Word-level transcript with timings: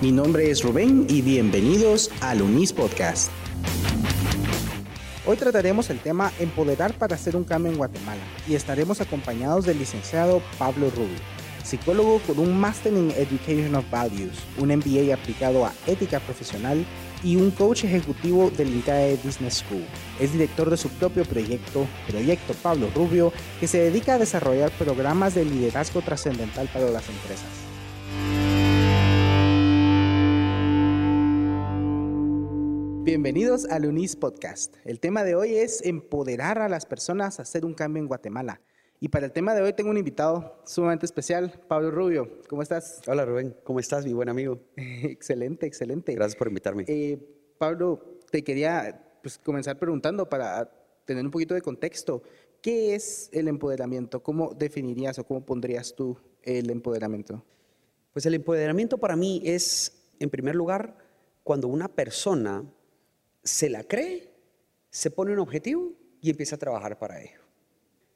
Mi 0.00 0.10
nombre 0.10 0.50
es 0.50 0.62
Rubén 0.62 1.06
y 1.08 1.22
bienvenidos 1.22 2.10
al 2.20 2.42
Unis 2.42 2.72
Podcast. 2.72 3.30
Hoy 5.26 5.36
trataremos 5.36 5.90
el 5.90 6.00
tema 6.00 6.32
Empoderar 6.38 6.94
para 6.94 7.14
hacer 7.14 7.36
un 7.36 7.44
cambio 7.44 7.70
en 7.70 7.78
Guatemala 7.78 8.22
y 8.48 8.54
estaremos 8.54 9.00
acompañados 9.00 9.66
del 9.66 9.78
licenciado 9.78 10.42
Pablo 10.58 10.90
Rubio, 10.90 11.18
psicólogo 11.62 12.20
con 12.26 12.38
un 12.38 12.58
Master 12.58 12.92
in 12.92 13.12
Education 13.12 13.74
of 13.74 13.84
Values, 13.90 14.38
un 14.58 14.68
MBA 14.68 15.14
aplicado 15.14 15.66
a 15.66 15.72
ética 15.86 16.18
profesional 16.20 16.84
y 17.22 17.36
un 17.36 17.50
coach 17.50 17.84
ejecutivo 17.84 18.50
del 18.50 18.68
INCAE 18.68 19.18
Business 19.22 19.62
School. 19.64 19.84
Es 20.18 20.32
director 20.32 20.70
de 20.70 20.78
su 20.78 20.88
propio 20.88 21.24
proyecto, 21.24 21.86
Proyecto 22.08 22.54
Pablo 22.62 22.88
Rubio, 22.94 23.32
que 23.60 23.68
se 23.68 23.78
dedica 23.78 24.14
a 24.14 24.18
desarrollar 24.18 24.70
programas 24.72 25.34
de 25.34 25.44
liderazgo 25.44 26.00
trascendental 26.00 26.68
para 26.72 26.90
las 26.90 27.04
empresas. 27.08 28.49
Bienvenidos 33.02 33.64
al 33.64 33.86
UNIS 33.86 34.14
Podcast. 34.14 34.76
El 34.84 35.00
tema 35.00 35.24
de 35.24 35.34
hoy 35.34 35.56
es 35.56 35.80
empoderar 35.86 36.58
a 36.58 36.68
las 36.68 36.84
personas 36.84 37.38
a 37.38 37.42
hacer 37.42 37.64
un 37.64 37.72
cambio 37.72 38.02
en 38.02 38.06
Guatemala. 38.06 38.60
Y 39.00 39.08
para 39.08 39.24
el 39.24 39.32
tema 39.32 39.54
de 39.54 39.62
hoy 39.62 39.72
tengo 39.72 39.88
un 39.88 39.96
invitado 39.96 40.60
sumamente 40.66 41.06
especial, 41.06 41.62
Pablo 41.66 41.90
Rubio. 41.90 42.42
¿Cómo 42.46 42.60
estás? 42.60 43.00
Hola 43.06 43.24
Rubén, 43.24 43.56
¿cómo 43.64 43.80
estás, 43.80 44.04
mi 44.04 44.12
buen 44.12 44.28
amigo? 44.28 44.60
excelente, 44.76 45.64
excelente. 45.64 46.14
Gracias 46.14 46.36
por 46.36 46.48
invitarme. 46.48 46.84
Eh, 46.88 47.18
Pablo, 47.56 48.18
te 48.30 48.44
quería 48.44 49.02
pues, 49.22 49.38
comenzar 49.38 49.78
preguntando 49.78 50.28
para 50.28 50.70
tener 51.06 51.24
un 51.24 51.30
poquito 51.30 51.54
de 51.54 51.62
contexto. 51.62 52.22
¿Qué 52.60 52.94
es 52.94 53.30
el 53.32 53.48
empoderamiento? 53.48 54.22
¿Cómo 54.22 54.52
definirías 54.52 55.18
o 55.18 55.24
cómo 55.24 55.46
pondrías 55.46 55.94
tú 55.94 56.18
el 56.42 56.68
empoderamiento? 56.68 57.42
Pues 58.12 58.26
el 58.26 58.34
empoderamiento 58.34 58.98
para 58.98 59.16
mí 59.16 59.40
es, 59.42 60.04
en 60.18 60.28
primer 60.28 60.54
lugar, 60.54 60.98
cuando 61.42 61.66
una 61.66 61.88
persona 61.88 62.70
se 63.42 63.70
la 63.70 63.84
cree, 63.84 64.30
se 64.90 65.10
pone 65.10 65.32
un 65.32 65.38
objetivo 65.38 65.92
y 66.20 66.30
empieza 66.30 66.56
a 66.56 66.58
trabajar 66.58 66.98
para 66.98 67.22
ello. 67.22 67.40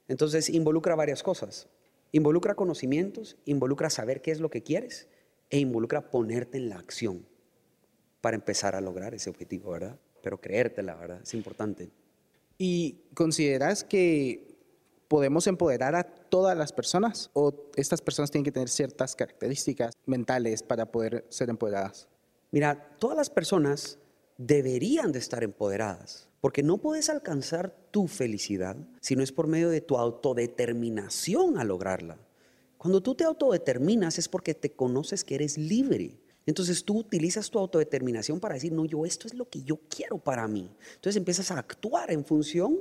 Entonces 0.07 0.49
involucra 0.49 0.95
varias 0.95 1.23
cosas. 1.23 1.67
Involucra 2.11 2.55
conocimientos, 2.55 3.37
involucra 3.45 3.89
saber 3.89 4.21
qué 4.21 4.31
es 4.31 4.39
lo 4.39 4.49
que 4.49 4.63
quieres 4.63 5.07
e 5.49 5.57
involucra 5.57 6.09
ponerte 6.09 6.57
en 6.57 6.69
la 6.69 6.77
acción 6.77 7.25
para 8.21 8.35
empezar 8.35 8.75
a 8.75 8.81
lograr 8.81 9.13
ese 9.13 9.29
objetivo, 9.29 9.71
¿verdad? 9.71 9.99
Pero 10.21 10.39
creértela, 10.39 10.95
¿verdad? 10.95 11.21
Es 11.21 11.33
importante. 11.33 11.89
¿Y 12.57 13.01
consideras 13.13 13.83
que 13.83 14.55
podemos 15.07 15.45
empoderar 15.47 15.95
a 15.95 16.03
todas 16.03 16.57
las 16.57 16.71
personas 16.71 17.29
o 17.33 17.53
estas 17.75 18.01
personas 18.01 18.31
tienen 18.31 18.45
que 18.45 18.51
tener 18.51 18.69
ciertas 18.69 19.15
características 19.15 19.93
mentales 20.05 20.63
para 20.63 20.91
poder 20.91 21.25
ser 21.29 21.49
empoderadas? 21.49 22.07
Mira, 22.51 22.95
todas 22.97 23.17
las 23.17 23.29
personas 23.29 23.99
deberían 24.37 25.11
de 25.11 25.19
estar 25.19 25.43
empoderadas, 25.43 26.29
porque 26.41 26.63
no 26.63 26.77
puedes 26.77 27.09
alcanzar 27.09 27.75
tu 27.91 28.07
felicidad 28.07 28.77
si 29.01 29.15
no 29.15 29.23
es 29.23 29.31
por 29.31 29.47
medio 29.47 29.69
de 29.69 29.81
tu 29.81 29.97
autodeterminación 29.97 31.57
a 31.57 31.63
lograrla. 31.63 32.17
Cuando 32.77 33.01
tú 33.01 33.15
te 33.15 33.23
autodeterminas 33.23 34.19
es 34.19 34.27
porque 34.27 34.53
te 34.53 34.71
conoces 34.71 35.23
que 35.23 35.35
eres 35.35 35.57
libre. 35.57 36.19
Entonces 36.45 36.83
tú 36.83 36.99
utilizas 36.99 37.49
tu 37.49 37.57
autodeterminación 37.57 38.39
para 38.39 38.53
decir, 38.53 38.71
no, 38.71 38.85
yo 38.85 39.05
esto 39.05 39.27
es 39.27 39.33
lo 39.33 39.49
que 39.49 39.63
yo 39.63 39.79
quiero 39.89 40.19
para 40.19 40.47
mí. 40.47 40.69
Entonces 40.93 41.15
empiezas 41.15 41.49
a 41.49 41.57
actuar 41.57 42.11
en 42.11 42.23
función 42.23 42.77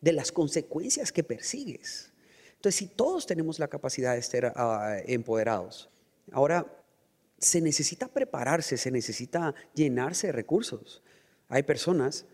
de 0.00 0.12
las 0.12 0.30
consecuencias 0.30 1.12
que 1.12 1.24
persigues. 1.24 2.12
Entonces, 2.56 2.76
si 2.76 2.86
todos 2.88 3.26
tenemos 3.26 3.58
la 3.58 3.68
capacidad 3.68 4.14
de 4.14 4.18
estar 4.18 4.52
ah, 4.56 4.96
empoderados, 5.06 5.88
ahora 6.32 6.66
se 7.38 7.60
necesita 7.60 8.08
prepararse, 8.08 8.76
se 8.76 8.90
necesita 8.90 9.54
llenarse 9.74 10.28
de 10.28 10.32
recursos. 10.32 11.02
Hay 11.48 11.62
personas 11.62 12.26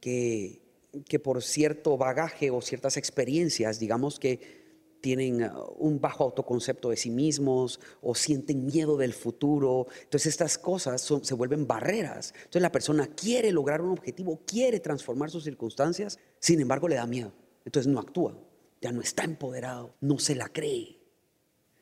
que, 0.00 0.62
que 1.06 1.18
por 1.18 1.42
cierto 1.42 1.96
bagaje 1.96 2.50
o 2.50 2.60
ciertas 2.60 2.96
experiencias, 2.96 3.78
digamos 3.78 4.18
que 4.18 4.60
tienen 5.00 5.42
uh, 5.42 5.72
un 5.78 6.00
bajo 6.00 6.24
autoconcepto 6.24 6.90
de 6.90 6.96
sí 6.96 7.10
mismos 7.10 7.80
o 8.02 8.14
sienten 8.14 8.66
miedo 8.66 8.96
del 8.96 9.12
futuro. 9.12 9.86
Entonces 10.02 10.26
estas 10.26 10.58
cosas 10.58 11.00
se 11.00 11.34
vuelven 11.34 11.66
barreras. 11.66 12.32
Entonces 12.36 12.62
la 12.62 12.72
persona 12.72 13.06
quiere 13.06 13.52
lograr 13.52 13.80
un 13.80 13.90
objetivo, 13.90 14.40
quiere 14.46 14.80
transformar 14.80 15.30
sus 15.30 15.44
circunstancias, 15.44 16.18
sin 16.38 16.60
embargo 16.60 16.88
le 16.88 16.96
da 16.96 17.06
miedo. 17.06 17.32
Entonces 17.64 17.90
no 17.90 18.00
actúa, 18.00 18.38
ya 18.80 18.92
no 18.92 19.00
está 19.00 19.24
empoderado, 19.24 19.94
no 20.00 20.18
se 20.18 20.34
la 20.34 20.48
cree. 20.48 20.98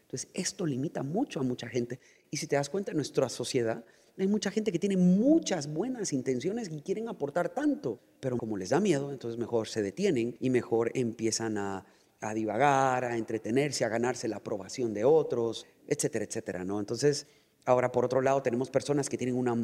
Entonces 0.03 0.31
esto 0.33 0.65
limita 0.65 1.03
mucho 1.03 1.41
a 1.41 1.43
mucha 1.43 1.69
gente. 1.69 2.01
Y 2.31 2.37
si 2.37 2.47
te 2.47 2.57
das 2.57 2.69
cuenta, 2.69 2.91
en 2.93 2.97
nuestra 2.97 3.29
sociedad 3.29 3.85
hay 4.19 4.27
mucha 4.27 4.51
gente 4.51 4.73
que 4.73 4.79
tiene 4.79 4.97
muchas 4.97 5.73
buenas 5.73 6.13
intenciones 6.13 6.71
y 6.71 6.81
quieren 6.81 7.09
aportar 7.09 7.51
tanto, 7.51 8.01
pero 8.21 8.37
como 8.37 8.57
les 8.57 8.71
da 8.71 8.81
miedo, 8.81 9.13
entonces 9.13 9.39
mejor 9.39 9.69
se 9.69 9.81
detienen 9.81 10.37
y 10.41 10.51
mejor 10.51 10.91
empiezan 10.95 11.57
a, 11.57 11.87
divagar, 12.35 13.05
a 13.05 13.17
entretenerse, 13.17 13.85
a 13.85 13.89
ganarse 13.89 14.27
la 14.27 14.37
aprobación 14.37 14.93
de 14.93 15.05
otros, 15.05 15.67
etcétera, 15.87 16.25
etcétera, 16.25 16.65
¿no? 16.65 16.81
Entonces, 16.81 17.29
ahora 17.65 17.93
por 17.93 18.05
otro 18.05 18.21
lado 18.21 18.43
tenemos 18.43 18.71
personas 18.71 19.09
que 19.09 19.17
tienen 19.17 19.37
una 19.37 19.57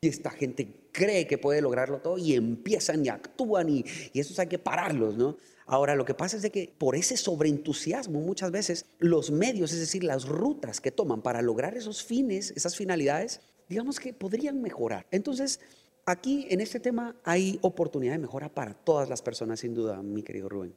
y 0.00 0.08
esta 0.08 0.30
gente 0.30 0.88
cree 0.90 1.28
que 1.28 1.38
puede 1.38 1.62
lograrlo 1.62 2.00
todo 2.00 2.18
y 2.18 2.34
empiezan 2.34 3.06
y 3.06 3.08
actúan 3.08 3.68
y, 3.68 3.84
y 4.12 4.18
esos 4.18 4.36
hay 4.40 4.48
que 4.48 4.58
pararlos, 4.58 5.16
¿no? 5.16 5.36
Ahora, 5.72 5.94
lo 5.94 6.04
que 6.04 6.12
pasa 6.12 6.36
es 6.36 6.42
de 6.42 6.50
que 6.50 6.70
por 6.76 6.94
ese 6.96 7.16
sobreentusiasmo 7.16 8.20
muchas 8.20 8.50
veces 8.50 8.84
los 8.98 9.30
medios, 9.30 9.72
es 9.72 9.80
decir, 9.80 10.04
las 10.04 10.28
rutas 10.28 10.82
que 10.82 10.90
toman 10.90 11.22
para 11.22 11.40
lograr 11.40 11.74
esos 11.74 12.04
fines, 12.04 12.50
esas 12.54 12.76
finalidades, 12.76 13.40
digamos 13.70 13.98
que 13.98 14.12
podrían 14.12 14.60
mejorar. 14.60 15.06
Entonces, 15.10 15.60
aquí 16.04 16.46
en 16.50 16.60
este 16.60 16.78
tema 16.78 17.16
hay 17.24 17.58
oportunidad 17.62 18.12
de 18.12 18.18
mejora 18.18 18.50
para 18.50 18.74
todas 18.74 19.08
las 19.08 19.22
personas, 19.22 19.60
sin 19.60 19.72
duda, 19.72 20.02
mi 20.02 20.22
querido 20.22 20.50
Rubén. 20.50 20.76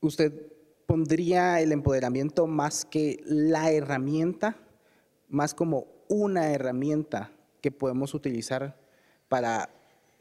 ¿Usted 0.00 0.52
pondría 0.86 1.60
el 1.60 1.72
empoderamiento 1.72 2.46
más 2.46 2.84
que 2.84 3.20
la 3.26 3.72
herramienta, 3.72 4.56
más 5.28 5.52
como 5.52 5.88
una 6.08 6.52
herramienta 6.52 7.32
que 7.60 7.72
podemos 7.72 8.14
utilizar 8.14 8.78
para 9.28 9.68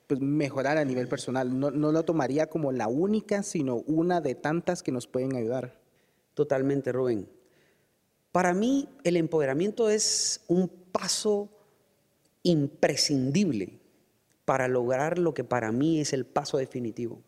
pues, 0.07 0.19
mejorar 0.19 0.77
a 0.77 0.85
nivel 0.85 1.07
personal. 1.07 1.59
No, 1.59 1.71
no 1.71 1.91
lo 1.91 2.03
tomaría 2.03 2.47
como 2.47 2.71
la 2.71 2.87
única, 2.87 3.43
sino 3.43 3.77
una 3.87 4.21
de 4.21 4.35
tantas 4.35 4.83
que 4.83 4.91
nos 4.91 5.07
pueden 5.07 5.35
ayudar. 5.35 5.79
Totalmente, 6.33 6.91
Rubén. 6.91 7.29
Para 8.31 8.53
mí, 8.53 8.89
el 9.03 9.17
empoderamiento 9.17 9.89
es 9.89 10.41
un 10.47 10.67
paso 10.67 11.49
imprescindible 12.43 13.79
para 14.45 14.67
lograr 14.67 15.17
lo 15.17 15.33
que 15.33 15.43
para 15.43 15.71
mí 15.71 15.99
es 15.99 16.13
el 16.13 16.25
paso 16.25 16.57
definitivo. 16.57 17.21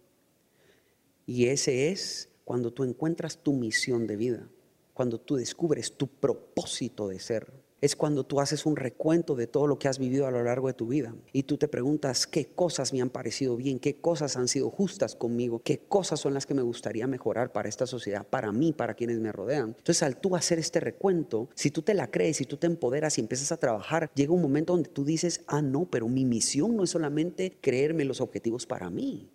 Y 1.25 1.47
ese 1.47 1.89
es 1.89 2.29
cuando 2.45 2.71
tú 2.71 2.83
encuentras 2.83 3.37
tu 3.37 3.53
misión 3.53 4.07
de 4.07 4.15
vida, 4.15 4.47
cuando 4.93 5.19
tú 5.19 5.35
descubres 5.35 5.97
tu 5.97 6.07
propósito 6.07 7.07
de 7.07 7.19
ser 7.19 7.51
es 7.81 7.95
cuando 7.95 8.23
tú 8.23 8.39
haces 8.39 8.65
un 8.65 8.75
recuento 8.75 9.35
de 9.35 9.47
todo 9.47 9.67
lo 9.67 9.77
que 9.77 9.87
has 9.87 9.99
vivido 9.99 10.27
a 10.27 10.31
lo 10.31 10.43
largo 10.43 10.67
de 10.67 10.73
tu 10.73 10.87
vida 10.87 11.15
y 11.31 11.43
tú 11.43 11.57
te 11.57 11.67
preguntas 11.67 12.25
qué 12.25 12.47
cosas 12.47 12.93
me 12.93 13.01
han 13.01 13.09
parecido 13.09 13.55
bien, 13.55 13.79
qué 13.79 13.97
cosas 13.97 14.35
han 14.37 14.47
sido 14.47 14.69
justas 14.69 15.15
conmigo, 15.15 15.61
qué 15.63 15.79
cosas 15.79 16.19
son 16.19 16.33
las 16.33 16.45
que 16.45 16.53
me 16.53 16.61
gustaría 16.61 17.07
mejorar 17.07 17.51
para 17.51 17.69
esta 17.69 17.85
sociedad, 17.85 18.25
para 18.25 18.51
mí, 18.51 18.73
para 18.73 18.95
quienes 18.95 19.19
me 19.19 19.31
rodean. 19.31 19.75
Entonces 19.77 20.03
al 20.03 20.17
tú 20.17 20.35
hacer 20.35 20.59
este 20.59 20.79
recuento, 20.79 21.49
si 21.55 21.71
tú 21.71 21.81
te 21.81 21.93
la 21.93 22.09
crees, 22.09 22.37
si 22.37 22.45
tú 22.45 22.57
te 22.57 22.67
empoderas 22.67 23.17
y 23.17 23.21
empiezas 23.21 23.51
a 23.51 23.57
trabajar, 23.57 24.09
llega 24.15 24.33
un 24.33 24.41
momento 24.41 24.73
donde 24.73 24.89
tú 24.89 25.05
dices, 25.05 25.43
ah, 25.47 25.61
no, 25.61 25.85
pero 25.85 26.07
mi 26.07 26.25
misión 26.25 26.75
no 26.75 26.83
es 26.83 26.89
solamente 26.89 27.57
creerme 27.61 28.05
los 28.05 28.21
objetivos 28.21 28.65
para 28.65 28.89
mí. 28.89 29.29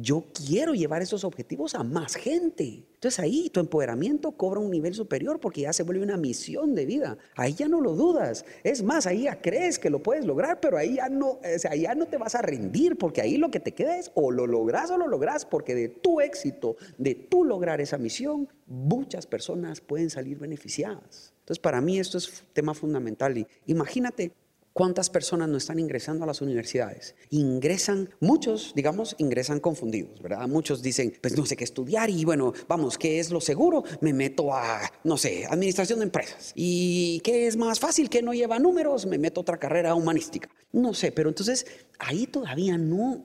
Yo 0.00 0.24
quiero 0.32 0.74
llevar 0.74 1.02
esos 1.02 1.24
objetivos 1.24 1.74
a 1.74 1.82
más 1.82 2.14
gente. 2.14 2.86
Entonces 2.94 3.18
ahí 3.18 3.50
tu 3.50 3.60
empoderamiento 3.60 4.32
cobra 4.32 4.60
un 4.60 4.70
nivel 4.70 4.94
superior 4.94 5.40
porque 5.40 5.62
ya 5.62 5.72
se 5.72 5.82
vuelve 5.82 6.02
una 6.02 6.16
misión 6.16 6.74
de 6.74 6.86
vida. 6.86 7.18
Ahí 7.36 7.54
ya 7.54 7.68
no 7.68 7.80
lo 7.80 7.94
dudas. 7.94 8.44
Es 8.62 8.82
más, 8.82 9.06
ahí 9.06 9.24
ya 9.24 9.40
crees 9.40 9.78
que 9.78 9.90
lo 9.90 10.02
puedes 10.02 10.24
lograr, 10.24 10.60
pero 10.60 10.78
ahí 10.78 10.96
ya 10.96 11.08
no, 11.08 11.32
o 11.32 11.58
sea, 11.58 11.74
ya 11.74 11.94
no 11.94 12.06
te 12.06 12.16
vas 12.16 12.34
a 12.34 12.42
rendir 12.42 12.96
porque 12.96 13.20
ahí 13.20 13.36
lo 13.36 13.50
que 13.50 13.60
te 13.60 13.72
queda 13.72 13.98
es 13.98 14.10
o 14.14 14.30
lo 14.30 14.46
logras 14.46 14.90
o 14.90 14.96
lo 14.96 15.06
logras 15.06 15.44
porque 15.44 15.74
de 15.74 15.88
tu 15.88 16.20
éxito, 16.20 16.76
de 16.98 17.14
tu 17.14 17.44
lograr 17.44 17.80
esa 17.80 17.98
misión, 17.98 18.48
muchas 18.66 19.26
personas 19.26 19.80
pueden 19.80 20.10
salir 20.10 20.38
beneficiadas. 20.38 21.34
Entonces 21.40 21.60
para 21.60 21.80
mí 21.80 21.98
esto 21.98 22.18
es 22.18 22.44
tema 22.52 22.74
fundamental. 22.74 23.46
Imagínate 23.66 24.32
¿Cuántas 24.72 25.10
personas 25.10 25.48
no 25.48 25.56
están 25.56 25.80
ingresando 25.80 26.22
a 26.22 26.26
las 26.28 26.40
universidades? 26.40 27.16
Ingresan, 27.30 28.08
muchos, 28.20 28.72
digamos, 28.76 29.16
ingresan 29.18 29.58
confundidos, 29.58 30.22
¿verdad? 30.22 30.46
Muchos 30.46 30.80
dicen, 30.80 31.12
pues 31.20 31.36
no 31.36 31.44
sé 31.44 31.56
qué 31.56 31.64
estudiar 31.64 32.08
y 32.08 32.24
bueno, 32.24 32.52
vamos, 32.68 32.96
¿qué 32.96 33.18
es 33.18 33.30
lo 33.30 33.40
seguro? 33.40 33.82
Me 34.00 34.12
meto 34.12 34.54
a, 34.54 34.80
no 35.02 35.16
sé, 35.16 35.44
administración 35.46 35.98
de 35.98 36.04
empresas. 36.04 36.52
¿Y 36.54 37.20
qué 37.20 37.48
es 37.48 37.56
más 37.56 37.80
fácil? 37.80 38.08
que 38.08 38.22
no 38.22 38.32
lleva 38.32 38.58
números? 38.58 39.06
Me 39.06 39.18
meto 39.18 39.40
a 39.40 39.42
otra 39.42 39.58
carrera 39.58 39.94
humanística. 39.94 40.48
No 40.72 40.94
sé, 40.94 41.10
pero 41.12 41.28
entonces 41.28 41.66
ahí 41.98 42.26
todavía 42.26 42.78
no, 42.78 43.24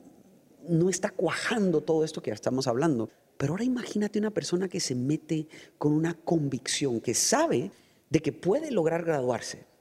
no 0.68 0.90
está 0.90 1.12
cuajando 1.12 1.82
todo 1.82 2.04
esto 2.04 2.22
que 2.22 2.32
ya 2.32 2.36
estamos 2.36 2.68
hablando. 2.68 3.10
Pero 3.38 3.54
ahora 3.54 3.64
imagínate 3.64 4.18
una 4.18 4.32
persona 4.32 4.68
que 4.68 4.80
se 4.80 4.96
mete 4.96 5.48
con 5.78 5.94
una 5.94 6.16
convicción, 6.16 7.02
que 7.02 7.14
sabe 7.14 7.72
de 8.10 8.20
que 8.20 8.32
puede 8.32 8.72
lograr 8.72 9.04
graduarse 9.04 9.75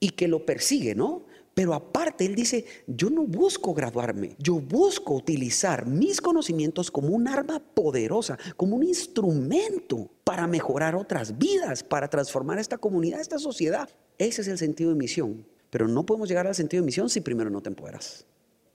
y 0.00 0.10
que 0.10 0.28
lo 0.28 0.44
persigue, 0.44 0.94
¿no? 0.94 1.24
Pero 1.58 1.74
aparte, 1.74 2.24
él 2.24 2.36
dice, 2.36 2.64
yo 2.86 3.10
no 3.10 3.24
busco 3.24 3.74
graduarme, 3.74 4.36
yo 4.38 4.60
busco 4.60 5.14
utilizar 5.14 5.86
mis 5.86 6.20
conocimientos 6.20 6.88
como 6.88 7.08
un 7.08 7.26
arma 7.26 7.58
poderosa, 7.58 8.38
como 8.56 8.76
un 8.76 8.84
instrumento 8.84 10.08
para 10.22 10.46
mejorar 10.46 10.94
otras 10.94 11.36
vidas, 11.36 11.82
para 11.82 12.08
transformar 12.08 12.60
esta 12.60 12.78
comunidad, 12.78 13.20
esta 13.20 13.40
sociedad. 13.40 13.88
Ese 14.18 14.42
es 14.42 14.46
el 14.46 14.56
sentido 14.56 14.90
de 14.90 14.96
misión. 14.96 15.44
Pero 15.70 15.88
no 15.88 16.06
podemos 16.06 16.28
llegar 16.28 16.46
al 16.46 16.54
sentido 16.54 16.82
de 16.82 16.86
misión 16.86 17.10
si 17.10 17.20
primero 17.20 17.50
no 17.50 17.60
te 17.60 17.70
empoderas. 17.70 18.24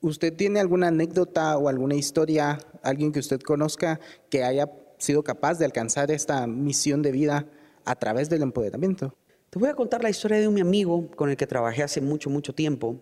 ¿Usted 0.01 0.33
tiene 0.35 0.59
alguna 0.59 0.89
anécdota 0.89 1.57
o 1.57 1.69
alguna 1.69 1.95
historia, 1.95 2.59
alguien 2.81 3.13
que 3.13 3.19
usted 3.19 3.39
conozca 3.39 4.01
que 4.29 4.43
haya 4.43 4.69
sido 4.97 5.23
capaz 5.23 5.57
de 5.57 5.63
alcanzar 5.63 6.11
esta 6.11 6.45
misión 6.47 7.01
de 7.01 7.13
vida 7.13 7.47
a 7.85 7.95
través 7.95 8.29
del 8.29 8.41
empoderamiento? 8.41 9.15
Te 9.53 9.59
voy 9.59 9.69
a 9.69 9.75
contar 9.75 10.01
la 10.01 10.09
historia 10.09 10.39
de 10.39 10.47
un 10.47 10.55
mi 10.55 10.61
amigo 10.61 11.11
con 11.15 11.29
el 11.29 11.37
que 11.37 11.45
trabajé 11.45 11.83
hace 11.83 12.01
mucho, 12.01 12.27
mucho 12.27 12.55
tiempo. 12.55 12.99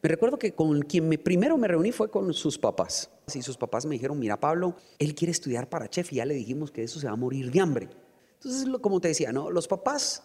Me 0.00 0.08
recuerdo 0.08 0.38
que 0.38 0.54
con 0.54 0.80
quien 0.80 1.06
me, 1.06 1.18
primero 1.18 1.58
me 1.58 1.68
reuní 1.68 1.92
fue 1.92 2.10
con 2.10 2.32
sus 2.32 2.58
papás. 2.58 3.10
Y 3.34 3.42
sus 3.42 3.58
papás 3.58 3.84
me 3.84 3.92
dijeron, 3.92 4.18
mira 4.18 4.40
Pablo, 4.40 4.74
él 4.98 5.14
quiere 5.14 5.32
estudiar 5.32 5.68
para 5.68 5.90
chef 5.90 6.14
y 6.14 6.16
ya 6.16 6.24
le 6.24 6.32
dijimos 6.32 6.70
que 6.70 6.82
eso 6.82 6.98
se 6.98 7.08
va 7.08 7.12
a 7.12 7.16
morir 7.16 7.50
de 7.50 7.60
hambre. 7.60 7.90
Entonces, 8.36 8.66
como 8.80 9.02
te 9.02 9.08
decía, 9.08 9.32
¿no? 9.32 9.50
los, 9.50 9.68
papás, 9.68 10.22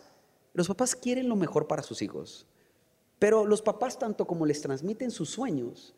los 0.54 0.70
papás 0.70 0.96
quieren 0.96 1.28
lo 1.28 1.36
mejor 1.36 1.68
para 1.68 1.84
sus 1.84 2.02
hijos. 2.02 2.48
Pero 3.20 3.46
los 3.46 3.62
papás, 3.62 4.00
tanto 4.00 4.26
como 4.26 4.46
les 4.46 4.62
transmiten 4.62 5.12
sus 5.12 5.32
sueños 5.32 5.96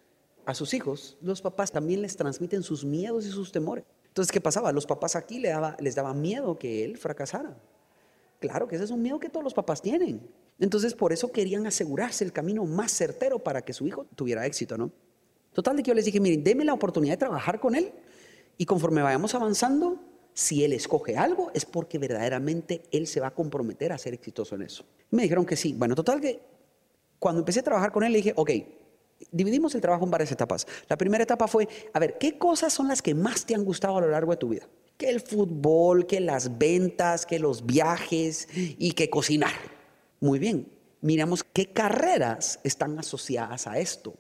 a 0.48 0.56
sus 0.56 0.74
hijos, 0.74 1.16
los 1.22 1.44
papás 1.44 1.72
también 1.72 2.02
les 2.02 2.18
transmiten 2.18 2.64
sus 2.64 2.84
miedos 2.84 3.24
y 3.28 3.30
sus 3.30 3.52
temores. 3.52 3.86
Entonces, 4.08 4.32
¿qué 4.32 4.42
pasaba? 4.42 4.72
Los 4.72 4.88
papás 4.88 5.16
aquí 5.16 5.38
les 5.38 5.52
daba, 5.52 5.78
les 5.80 5.94
daba 5.94 6.16
miedo 6.16 6.58
que 6.58 6.84
él 6.84 6.98
fracasara. 6.98 7.56
Claro 8.40 8.68
que 8.68 8.76
ese 8.76 8.86
es 8.86 8.92
un 8.92 9.02
miedo 9.02 9.20
que 9.20 9.30
todos 9.30 9.44
los 9.44 9.54
papás 9.54 9.82
tienen. 9.82 10.22
Entonces, 10.60 10.94
por 10.94 11.14
eso 11.14 11.32
querían 11.32 11.66
asegurarse 11.66 12.24
el 12.24 12.32
camino 12.32 12.66
más 12.66 12.92
certero 12.92 13.40
para 13.40 13.64
que 13.64 13.74
su 13.74 13.88
hijo 13.88 14.06
tuviera 14.16 14.46
éxito, 14.46 14.78
¿no? 14.78 14.92
Total 15.54 15.76
de 15.76 15.84
que 15.84 15.90
yo 15.90 15.96
les 15.96 16.06
dije, 16.06 16.20
miren, 16.20 16.44
déme 16.44 16.64
la 16.66 16.74
oportunidad 16.74 17.14
de 17.14 17.18
trabajar 17.18 17.60
con 17.60 17.74
él 17.74 17.92
y 18.58 18.66
conforme 18.66 19.02
vayamos 19.02 19.34
avanzando, 19.34 20.00
si 20.34 20.64
él 20.64 20.74
escoge 20.74 21.18
algo, 21.18 21.50
es 21.56 21.66
porque 21.66 21.98
verdaderamente 21.98 22.84
él 22.92 23.08
se 23.08 23.20
va 23.20 23.28
a 23.28 23.34
comprometer 23.34 23.92
a 23.92 23.98
ser 23.98 24.14
exitoso 24.14 24.54
en 24.54 24.62
eso. 24.64 24.86
me 25.10 25.24
dijeron 25.24 25.46
que 25.46 25.56
sí. 25.56 25.74
Bueno, 25.74 25.96
total 25.96 26.22
que 26.22 26.40
cuando 27.18 27.40
empecé 27.40 27.62
a 27.62 27.64
trabajar 27.64 27.92
con 27.92 28.04
él, 28.04 28.12
le 28.12 28.18
dije, 28.20 28.34
ok, 28.36 28.52
dividimos 29.32 29.74
el 29.74 29.82
trabajo 29.82 30.06
en 30.06 30.12
varias 30.12 30.32
etapas. 30.32 30.68
La 30.88 30.98
primera 30.98 31.24
etapa 31.24 31.48
fue, 31.48 31.68
a 31.92 32.00
ver, 32.00 32.18
¿qué 32.20 32.38
cosas 32.38 32.72
son 32.72 32.88
las 32.88 33.02
que 33.02 33.16
más 33.16 33.46
te 33.46 33.56
han 33.56 33.64
gustado 33.64 33.98
a 33.98 34.02
lo 34.02 34.12
largo 34.12 34.32
de 34.32 34.38
tu 34.38 34.50
vida? 34.50 34.68
Que 34.98 35.10
el 35.10 35.22
fútbol, 35.22 36.08
que 36.08 36.20
las 36.20 36.58
ventas, 36.58 37.26
que 37.26 37.40
los 37.40 37.66
viajes 37.66 38.48
y 38.54 38.94
que 38.94 39.10
cocinar. 39.10 39.54
Muy 40.20 40.40
bien, 40.40 40.72
miramos 41.02 41.44
qué 41.44 41.72
carreras 41.72 42.60
están 42.64 42.98
asociadas 42.98 43.68
a 43.68 43.80
esto. 43.80 44.16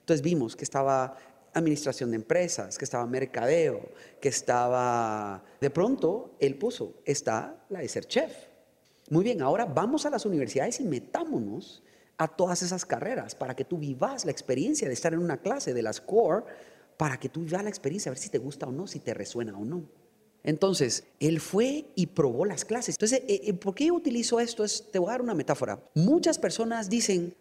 Entonces 0.00 0.22
vimos 0.22 0.54
que 0.54 0.64
estaba 0.64 1.16
administración 1.54 2.10
de 2.10 2.16
empresas, 2.16 2.78
que 2.78 2.84
estaba 2.84 3.06
mercadeo, 3.06 3.90
que 4.20 4.28
estaba... 4.28 5.42
De 5.60 5.70
pronto, 5.70 6.36
él 6.38 6.56
puso, 6.56 6.94
está 7.04 7.64
la 7.70 7.80
de 7.80 7.88
ser 7.88 8.06
chef. 8.06 8.32
Muy 9.10 9.24
bien, 9.24 9.42
ahora 9.42 9.64
vamos 9.64 10.04
a 10.06 10.10
las 10.10 10.26
universidades 10.26 10.80
y 10.80 10.84
metámonos 10.84 11.82
a 12.18 12.28
todas 12.28 12.62
esas 12.62 12.84
carreras 12.84 13.34
para 13.34 13.56
que 13.56 13.64
tú 13.64 13.78
vivas 13.78 14.24
la 14.24 14.32
experiencia 14.32 14.88
de 14.88 14.94
estar 14.94 15.14
en 15.14 15.20
una 15.20 15.38
clase 15.38 15.72
de 15.72 15.82
las 15.82 16.00
core, 16.00 16.44
para 16.96 17.18
que 17.18 17.28
tú 17.28 17.42
vivas 17.42 17.62
la 17.62 17.70
experiencia, 17.70 18.10
a 18.10 18.12
ver 18.12 18.18
si 18.18 18.28
te 18.28 18.38
gusta 18.38 18.66
o 18.66 18.72
no, 18.72 18.86
si 18.86 19.00
te 19.00 19.14
resuena 19.14 19.56
o 19.56 19.64
no. 19.64 19.84
Entonces, 20.44 21.04
él 21.20 21.40
fue 21.40 21.86
y 21.94 22.06
probó 22.06 22.44
las 22.44 22.64
clases. 22.64 22.94
Entonces, 22.94 23.22
eh, 23.28 23.40
eh, 23.44 23.54
¿por 23.54 23.74
qué 23.74 23.90
utilizo 23.90 24.40
esto? 24.40 24.64
Es, 24.64 24.90
te 24.90 24.98
voy 24.98 25.08
a 25.08 25.12
dar 25.12 25.22
una 25.22 25.34
metáfora. 25.34 25.82
Muchas 25.94 26.38
personas 26.38 26.88
dicen, 26.88 27.34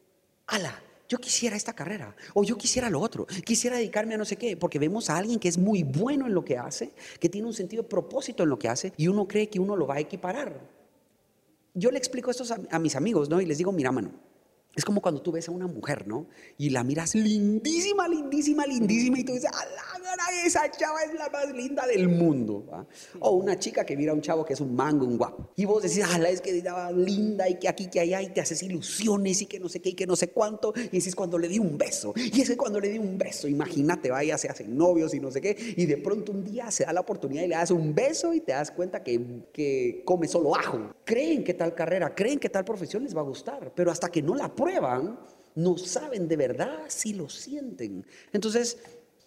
ala, 0.48 0.82
yo 1.08 1.18
quisiera 1.20 1.56
esta 1.56 1.74
carrera 1.74 2.16
o 2.34 2.44
yo 2.44 2.58
quisiera 2.58 2.90
lo 2.90 3.00
otro, 3.00 3.26
quisiera 3.46 3.78
dedicarme 3.78 4.16
a 4.16 4.18
no 4.18 4.26
sé 4.26 4.36
qué, 4.36 4.58
porque 4.58 4.80
vemos 4.80 5.10
a 5.10 5.18
alguien 5.18 5.40
que 5.40 5.48
es 5.48 5.58
muy 5.58 5.84
bueno 5.84 6.28
en 6.28 6.34
lo 6.34 6.44
que 6.44 6.58
hace, 6.58 6.92
que 7.20 7.30
tiene 7.30 7.48
un 7.48 7.54
sentido 7.54 7.84
de 7.84 7.90
propósito 7.90 8.44
en 8.44 8.50
lo 8.50 8.60
que 8.60 8.68
hace 8.68 8.92
y 8.98 9.08
uno 9.08 9.28
cree 9.28 9.48
que 9.48 9.60
uno 9.60 9.76
lo 9.76 9.88
va 9.88 9.96
a 9.96 10.00
equiparar. 10.00 10.60
Yo 11.74 11.92
le 11.92 11.98
explico 11.98 12.32
esto 12.32 12.44
a, 12.54 12.76
a 12.76 12.80
mis 12.80 12.96
amigos, 12.96 13.30
¿no? 13.30 13.40
Y 13.40 13.46
les 13.46 13.58
digo, 13.58 13.72
mira, 13.72 13.92
mano, 13.92 14.12
es 14.76 14.86
como 14.86 15.02
cuando 15.02 15.22
tú 15.22 15.32
ves 15.32 15.48
a 15.48 15.52
una 15.52 15.66
mujer, 15.66 16.08
¿no? 16.08 16.28
Y 16.58 16.70
la 16.70 16.84
miras 16.84 17.16
lindísima, 17.16 18.08
lindísima, 18.08 18.66
lindísima, 18.66 19.20
y 19.20 19.24
tú 19.24 19.34
dices, 19.34 19.50
¡ala, 19.52 19.97
esa 20.45 20.69
chava 20.71 21.04
es 21.04 21.13
la 21.13 21.30
más 21.30 21.51
linda 21.51 21.86
del 21.86 22.07
mundo! 22.07 22.86
O 23.19 23.31
una 23.31 23.57
chica 23.57 23.86
que 23.86 23.95
mira 23.95 24.12
a 24.12 24.15
un 24.15 24.21
chavo 24.21 24.45
que 24.45 24.54
es 24.54 24.62
un 24.62 24.75
mango, 24.75 25.06
un 25.06 25.18
guapo. 25.18 25.51
Y 25.56 25.65
vos 25.65 25.83
decís, 25.83 26.04
¡ala, 26.04 26.30
es 26.30 26.42
que 26.42 26.57
estaba 26.57 26.92
linda! 26.92 27.50
Y 27.50 27.56
que 27.56 27.68
aquí, 27.68 27.88
que 27.88 28.00
allá, 28.00 28.21
y 28.21 28.30
te 28.30 28.42
haces 28.42 28.63
ilusiones, 28.63 29.42
y 29.42 29.45
que 29.45 29.59
no 29.59 29.69
sé 29.69 29.80
qué, 29.81 29.89
y 29.89 29.94
que 29.94 30.07
no 30.07 30.15
sé 30.15 30.30
cuánto. 30.30 30.74
Y 30.75 30.89
dices, 30.89 31.15
cuando 31.15 31.38
le 31.38 31.48
di 31.48 31.59
un 31.59 31.77
beso. 31.77 32.13
Y 32.15 32.42
ese 32.42 32.57
cuando 32.57 32.80
le 32.80 32.89
di 32.89 32.98
un 32.98 33.18
beso, 33.18 33.48
imagínate, 33.48 34.09
vaya, 34.09 34.38
se 34.38 34.50
hacen 34.50 34.77
novios 34.77 35.13
y 35.13 35.19
no 35.19 35.31
sé 35.31 35.42
qué. 35.42 35.56
Y 35.77 35.86
de 35.86 35.98
pronto 35.98 36.31
un 36.31 36.44
día 36.44 36.71
se 36.71 36.86
da 36.86 36.94
la 36.94 37.01
oportunidad 37.01 37.44
y 37.44 37.48
le 37.48 37.56
das 37.56 37.71
un 37.71 37.94
beso 37.94 38.33
y 38.33 38.42
te 38.42 38.51
das 38.51 38.71
cuenta 38.71 39.04
que, 39.04 39.44
que 39.51 40.01
come 40.06 40.27
solo 40.27 40.56
ajo. 40.56 40.94
Creen 41.04 41.44
que 41.44 41.54
tal 41.54 41.74
carrera, 41.74 42.13
creen 42.13 42.39
que 42.39 42.50
tal 42.50 42.65
profesión 42.65 43.04
les 43.04 43.15
va 43.15 43.21
a 43.21 43.25
gustar, 43.25 43.71
pero 43.75 43.92
hasta 43.92 44.09
que 44.09 44.21
no 44.21 44.36
la 44.36 44.54
prueban, 44.54 45.19
no 45.57 45.77
saben 45.77 46.27
de 46.27 46.38
verdad 46.38 46.83
si 46.88 47.13
lo 47.13 47.27
sienten. 47.30 48.06
Entonces, 48.31 48.77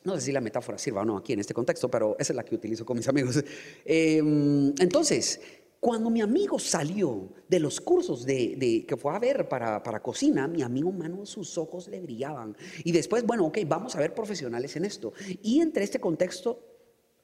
no 0.05 0.15
sé 0.15 0.21
si 0.23 0.33
la 0.33 0.41
metáfora 0.41 0.79
sirva 0.79 1.03
o 1.03 1.05
no 1.05 1.17
aquí 1.17 1.33
en 1.33 1.41
este 1.41 1.55
contexto, 1.55 1.91
pero 1.91 2.17
esa 2.19 2.33
es 2.33 2.37
la 2.37 2.45
que 2.45 2.55
utilizo 2.55 2.85
con 2.85 2.97
mis 2.97 3.09
amigos. 3.09 3.43
Em, 3.85 4.73
entonces, 4.79 5.41
cuando 5.81 6.11
mi 6.11 6.21
amigo 6.21 6.59
salió 6.59 7.29
de 7.49 7.59
los 7.59 7.81
cursos 7.81 8.25
de, 8.25 8.85
que 8.87 8.97
fue 8.97 9.15
a 9.15 9.19
ver 9.19 9.49
para, 9.49 9.83
para, 9.83 10.03
cocina, 10.03 10.47
mi 10.47 10.63
amigo, 10.63 10.93
mano, 10.93 11.25
sus 11.25 11.57
ojos 11.57 11.89
le 11.89 12.01
brillaban. 12.01 12.57
Y 12.85 12.93
después, 12.93 13.25
bueno, 13.25 13.47
ok, 13.47 13.59
vamos 13.67 13.97
a 13.97 14.01
ver 14.01 14.15
profesionales 14.15 14.77
en 14.77 14.85
esto. 14.85 15.13
Y 15.43 15.61
entre 15.61 15.85
este 15.85 15.99
contexto, 15.99 16.61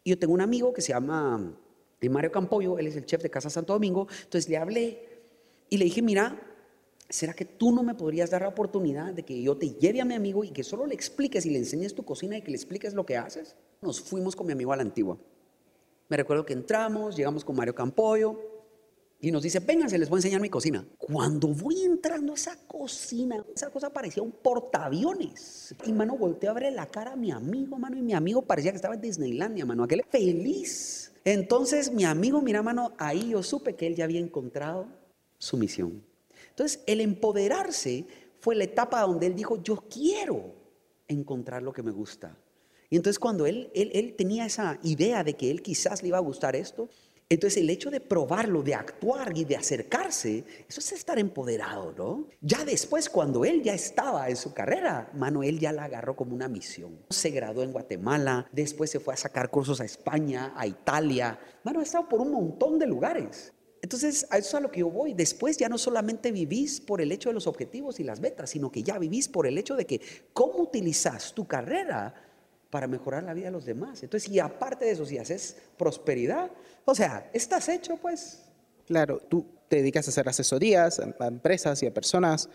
yo 0.05 0.19
tengo 0.19 0.33
un 0.33 0.41
amigo 0.41 0.73
que 0.73 0.81
se 0.81 0.93
llama 0.93 1.55
eh, 2.01 2.09
Mario 2.09 2.33
Campoyo, 2.33 2.79
él 2.79 2.87
es 2.87 2.97
el 2.97 3.05
chef 3.05 3.23
de 3.23 3.31
Casa 3.31 3.51
Santo 3.51 3.73
Domingo, 3.73 4.07
entonces 4.25 4.49
le 4.49 4.57
hablé 4.57 5.09
y 5.69 5.77
le 5.77 5.85
dije, 5.85 6.01
mira, 6.01 6.56
¿será 7.09 7.35
que 7.35 7.45
tú 7.45 7.73
no 7.73 7.83
me 7.83 7.95
podrías 7.95 8.31
dar 8.31 8.43
la 8.43 8.49
oportunidad 8.49 9.13
de 9.13 9.23
que 9.23 9.41
yo 9.43 9.57
te 9.57 9.71
lleve 9.71 10.01
a 10.01 10.05
mi 10.05 10.15
amigo 10.15 10.45
y 10.45 10.51
que 10.51 10.65
solo 10.65 10.87
le 10.87 10.95
expliques 10.95 11.47
y 11.47 11.51
le 11.51 11.59
enseñes 11.59 11.95
tu 11.95 12.05
cocina 12.05 12.37
y 12.37 12.43
que 12.43 12.51
le 12.51 12.57
expliques 12.57 12.95
lo 12.95 13.07
que 13.07 13.17
haces? 13.17 13.57
Nos 13.81 14.01
fuimos 14.01 14.35
con 14.35 14.47
mi 14.47 14.53
amigo 14.53 14.73
a 14.73 14.77
la 14.77 14.83
antigua. 14.83 15.19
Me 16.09 16.17
recuerdo 16.17 16.47
que 16.47 16.53
entramos, 16.53 17.17
llegamos 17.17 17.45
con 17.45 17.57
Mario 17.57 17.75
Campoyo 17.75 18.39
y 19.19 19.31
nos 19.31 19.43
dice, 19.43 19.61
se 19.61 19.99
les 19.99 20.09
voy 20.09 20.19
a 20.19 20.19
enseñar 20.19 20.41
mi 20.41 20.51
cocina. 20.51 20.87
Cuando 20.99 21.49
voy 21.49 21.83
entrando 21.83 22.33
a 22.33 22.37
esa 22.37 22.57
cocina, 22.67 23.45
esa 23.55 23.71
cosa 23.71 23.91
parecía 23.91 24.23
un 24.23 24.31
portaaviones. 24.31 25.75
Y 25.87 25.93
mano, 25.93 26.17
volteó 26.17 26.51
a 26.51 26.55
ver 26.55 26.73
la 26.73 26.87
cara 26.87 27.13
a 27.13 27.17
mi 27.17 27.31
amigo, 27.31 27.79
mano, 27.79 27.97
y 27.97 28.03
mi 28.03 28.13
amigo 28.13 28.43
parecía 28.43 28.73
que 28.73 28.77
estaba 28.77 28.95
en 28.95 29.01
Disneylandia, 29.01 29.65
mano, 29.65 29.85
aquel 29.85 30.05
feliz. 30.09 31.13
Entonces 31.25 31.93
mi 31.93 32.05
amigo, 32.05 32.43
mira, 32.43 32.63
mano, 32.63 32.93
ahí 32.99 33.31
yo 33.31 33.43
supe 33.43 33.75
que 33.75 33.87
él 33.87 33.97
ya 33.97 34.05
había 34.05 34.21
encontrado 34.21 34.87
su 35.39 35.57
misión. 35.57 36.03
Entonces, 36.51 36.81
el 36.87 37.01
empoderarse 37.01 38.07
fue 38.41 38.55
la 38.55 38.65
etapa 38.65 39.01
donde 39.03 39.27
él 39.27 39.35
dijo, 39.35 39.63
yo 39.63 39.85
quiero 39.91 40.55
encontrar 41.09 41.63
lo 41.63 41.73
que 41.73 41.83
me 41.83 41.91
gusta. 41.91 42.37
Y 42.91 42.97
entonces 42.97 43.19
cuando 43.19 43.47
él, 43.47 43.71
él, 43.75 44.15
tenía 44.17 44.47
esa 44.47 44.79
idea 44.83 45.25
de 45.25 45.35
que 45.35 45.51
él 45.51 45.63
quizás 45.63 46.03
le 46.03 46.09
iba 46.09 46.19
a 46.19 46.21
gustar 46.21 46.55
esto, 46.55 46.89
entonces 47.29 47.61
el 47.61 47.71
hecho 47.71 47.91
de 47.91 48.01
probarlo, 48.01 48.63
de 48.63 48.77
actuar 48.77 49.37
y 49.37 49.45
de 49.45 49.57
acercarse, 49.57 50.45
eso 50.69 50.79
es 50.79 50.93
estar 50.93 51.19
empoderado, 51.19 51.93
¿no? 51.99 52.29
Ya 52.41 52.65
después, 52.65 53.11
cuando 53.11 53.45
él 53.45 53.65
ya 53.65 53.75
estaba 53.75 54.29
en 54.29 54.37
su 54.37 54.55
carrera, 54.55 55.11
Manuel 55.13 55.59
ya 55.59 55.73
la 55.73 55.85
agarró 55.85 56.15
como 56.15 56.37
una 56.37 56.47
misión. 56.47 57.01
Se 57.11 57.31
graduó 57.31 57.65
en 57.65 57.73
Guatemala, 57.73 58.47
después 58.53 58.91
se 58.91 59.01
fue 59.01 59.15
a 59.15 59.17
sacar 59.17 59.51
cursos 59.51 59.81
a 59.81 59.85
España, 59.85 60.53
a 60.55 60.69
Italia. 60.69 61.37
Mano, 61.65 61.81
ha 61.81 61.83
estado 61.83 62.09
por 62.09 62.21
un 62.21 62.31
montón 62.31 62.79
de 62.79 62.87
lugares. 62.87 63.53
Entonces, 63.87 64.27
a 64.31 64.39
eso 64.39 64.49
es 64.49 64.55
a 64.57 64.61
lo 64.61 64.73
que 64.73 64.81
yo 64.81 64.91
voy. 64.91 65.15
Después 65.15 65.59
ya 65.59 65.69
no 65.69 65.79
solamente 65.79 66.33
vivís 66.33 66.81
por 66.81 67.01
el 67.01 67.13
hecho 67.13 67.29
de 67.29 67.35
los 67.35 67.47
objetivos 67.47 68.01
y 68.01 68.03
las 68.03 68.19
metas, 68.19 68.51
sino 68.51 68.73
que 68.73 68.83
ya 68.83 68.99
vivís 68.99 69.29
por 69.29 69.47
el 69.47 69.57
hecho 69.59 69.77
de 69.77 69.87
que 69.87 70.01
cómo 70.33 70.57
utilizas 70.57 71.33
tu 71.33 71.47
carrera 71.47 72.13
para 72.69 72.89
mejorar 72.89 73.23
la 73.23 73.33
vida 73.33 73.45
de 73.45 73.53
los 73.53 73.65
demás. 73.65 74.03
Entonces, 74.03 74.29
y 74.29 74.41
aparte 74.41 74.87
de 74.87 74.91
eso, 74.91 75.07
si 75.07 75.19
haces 75.19 75.59
prosperidad, 75.77 76.51
o 76.85 76.97
sea, 76.97 77.31
estás 77.33 77.69
hecho, 77.69 77.97
pues. 77.97 78.43
Claro, 78.89 79.21
tú 79.21 79.47
te 79.69 79.77
dedicas 79.77 80.09
a 80.09 80.11
hacer 80.11 80.29
asesorías 80.29 80.99
a 80.99 81.27
empresas 81.29 81.81
y 81.85 81.87
a 81.87 81.95
personas. 81.95 82.49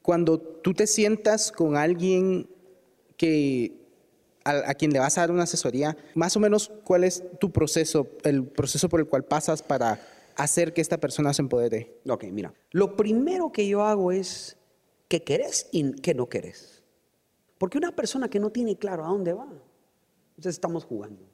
Cuando 0.00 0.38
tú 0.38 0.74
te 0.74 0.86
sientas 0.86 1.50
con 1.50 1.76
alguien 1.76 2.48
que 3.16 3.72
a, 4.44 4.74
quien 4.74 4.92
le 4.92 5.00
vas 5.00 5.18
a 5.18 5.22
dar 5.22 5.32
una 5.32 5.42
asesoría, 5.42 5.96
más 6.14 6.36
o 6.36 6.40
menos, 6.40 6.70
¿cuál 6.84 7.02
es 7.02 7.24
tu 7.40 7.50
proceso, 7.50 8.06
el 8.22 8.44
proceso 8.44 8.88
por 8.88 9.00
el 9.00 9.06
cual 9.06 9.24
pasas 9.24 9.60
para 9.60 10.00
hacer 10.38 10.72
que 10.72 10.80
esta 10.80 10.98
persona 10.98 11.34
se 11.34 11.42
empodere? 11.42 12.00
Ok, 12.08 12.24
mira, 12.32 12.54
lo 12.70 12.96
primero 12.96 13.52
que 13.52 13.68
yo 13.68 13.82
hago 13.82 14.12
es 14.12 14.56
que 15.08 15.22
querés 15.22 15.68
y 15.72 15.92
que 16.00 16.14
no 16.14 16.28
querés. 16.28 16.84
Porque 17.58 17.76
una 17.76 17.94
persona 17.94 18.28
que 18.28 18.38
no 18.38 18.50
tiene 18.50 18.76
claro 18.76 19.04
a 19.04 19.08
dónde 19.08 19.32
va, 19.32 19.48
entonces 20.30 20.54
estamos 20.54 20.84
jugando. 20.84 21.28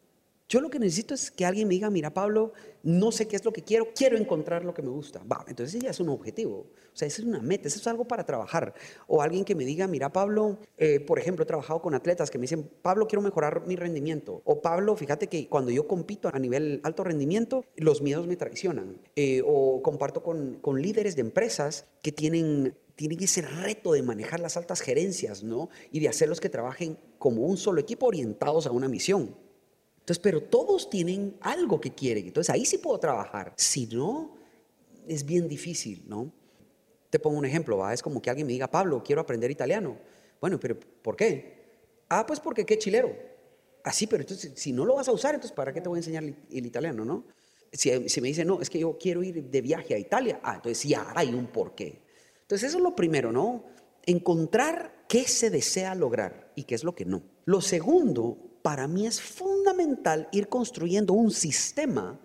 Yo 0.47 0.61
lo 0.61 0.69
que 0.69 0.79
necesito 0.79 1.15
es 1.15 1.31
que 1.31 1.47
alguien 1.47 1.67
me 1.69 1.75
diga, 1.75 1.89
mira 1.89 2.13
Pablo, 2.13 2.53
no 2.83 3.13
sé 3.13 3.27
qué 3.27 3.37
es 3.37 3.45
lo 3.47 3.53
que 3.53 3.63
quiero, 3.63 3.89
quiero 3.95 4.19
encontrar 4.19 4.63
lo 4.63 4.75
que 4.75 4.83
me 4.83 4.91
gusta. 4.91 5.23
Va, 5.25 5.43
entonces 5.49 5.81
ya 5.81 5.91
es 5.91 6.01
un 6.01 6.11
objetivo, 6.11 6.67
o 6.93 6.97
sea, 6.97 7.09
esa 7.09 7.23
es 7.23 7.27
una 7.27 7.41
meta, 7.41 7.67
eso 7.67 7.79
es 7.79 7.87
algo 7.87 8.05
para 8.05 8.27
trabajar. 8.27 8.75
O 9.07 9.23
alguien 9.23 9.45
que 9.47 9.55
me 9.55 9.65
diga, 9.65 9.87
mira 9.87 10.13
Pablo, 10.13 10.59
eh, 10.77 11.01
por 11.01 11.19
ejemplo, 11.19 11.45
he 11.45 11.47
trabajado 11.47 11.81
con 11.81 11.95
atletas 11.95 12.31
que 12.31 12.37
me 12.37 12.43
dicen, 12.43 12.71
Pablo, 12.83 13.07
quiero 13.07 13.23
mejorar 13.23 13.67
mi 13.67 13.75
rendimiento. 13.75 14.43
O 14.45 14.61
Pablo, 14.61 14.95
fíjate 14.97 15.29
que 15.29 15.49
cuando 15.49 15.71
yo 15.71 15.89
compito 15.89 16.29
a 16.31 16.39
nivel 16.39 16.81
alto 16.85 17.05
rendimiento, 17.05 17.65
los 17.77 18.03
miedos 18.03 18.27
me 18.27 18.37
traicionan. 18.37 19.01
Eh, 19.17 19.43
o 19.47 19.81
comparto 19.83 20.23
con, 20.23 20.57
con 20.61 20.83
líderes 20.83 21.17
de 21.17 21.23
empresas 21.23 21.87
que 22.03 22.13
tienen 22.13 22.77
tienen 22.97 23.21
ese 23.25 23.43
reto 23.43 23.93
de 23.93 24.05
manejar 24.05 24.39
las 24.39 24.57
altas 24.57 24.81
gerencias, 24.81 25.43
¿no? 25.43 25.69
Y 25.91 25.99
de 25.99 26.09
hacerlos 26.09 26.41
que 26.41 26.49
trabajen 26.49 26.97
como 27.19 27.43
un 27.43 27.57
solo 27.57 27.81
equipo 27.81 28.07
orientados 28.07 28.69
a 28.69 28.71
una 28.71 28.87
misión. 28.87 29.35
Entonces, 30.04 30.20
pero 30.23 30.42
todos 30.42 30.90
tienen 30.90 31.34
algo 31.40 31.80
que 31.80 31.94
quieren. 31.94 32.26
Entonces, 32.26 32.50
ahí 32.50 32.66
sí 32.66 32.76
puedo 32.76 32.99
trabajar. 32.99 33.54
Si 33.56 33.87
no, 33.87 34.37
es 35.08 35.25
bien 35.25 35.49
difícil, 35.49 36.04
¿no? 36.06 36.30
Te 37.08 37.18
pongo 37.18 37.38
un 37.38 37.46
ejemplo, 37.46 37.78
¿va? 37.78 37.94
Es 37.94 38.02
como 38.02 38.20
que 38.20 38.28
alguien 38.28 38.46
me 38.46 38.52
diga, 38.52 38.70
Pablo, 38.70 39.02
quiero 39.02 39.23
aprender 39.23 39.50
italiano. 39.50 39.96
Bueno, 40.42 40.61
pero 40.61 40.78
¿por 40.78 41.16
qué? 41.16 42.04
Ah, 42.11 42.26
pues 42.26 42.38
porque 42.38 42.66
qué 42.66 42.76
chilero. 42.76 43.16
Así, 43.82 44.06
pero 44.06 44.23
entonces, 44.23 44.52
si 44.56 44.75
no 44.75 44.84
lo 44.84 44.96
vas 44.96 45.08
a 45.08 45.12
usar, 45.12 45.37
entonces, 45.37 45.56
¿para 45.56 45.73
qué 45.73 45.80
te 45.80 45.88
voy 45.88 45.96
a 45.96 46.00
enseñar 46.00 46.23
el 46.23 46.66
italiano, 46.66 47.02
no? 47.02 47.25
Si, 47.73 48.06
si 48.11 48.20
me 48.20 48.28
dice, 48.28 48.44
no, 48.44 48.61
es 48.61 48.68
que 48.68 48.80
yo 48.80 48.99
quiero 48.99 49.23
ir 49.23 49.42
de 49.42 49.61
viaje 49.62 49.94
a 49.94 49.99
Italia, 49.99 50.38
ah, 50.42 50.56
entonces 50.56 50.82
ya 50.87 51.14
hay 51.14 51.32
un 51.32 51.46
porqué. 51.46 52.02
Entonces, 52.42 52.68
eso 52.68 52.76
es 52.76 52.84
lo 52.84 52.94
primero, 52.94 53.32
¿no? 53.32 53.64
Encontrar 54.04 55.06
qué 55.08 55.26
se 55.26 55.49
desea 55.49 55.94
lograr 55.94 56.52
y 56.56 56.64
qué 56.64 56.75
es 56.75 56.84
lo 56.84 56.94
que 56.94 57.06
no. 57.06 57.23
Lo 57.46 57.62
segundo 57.62 58.53
para 58.64 58.88
mí 58.88 59.06
es 59.06 59.21
fundamental 59.21 60.26
ir 60.33 60.49
construyendo 60.49 61.12
un 61.12 61.30
sistema 61.30 62.18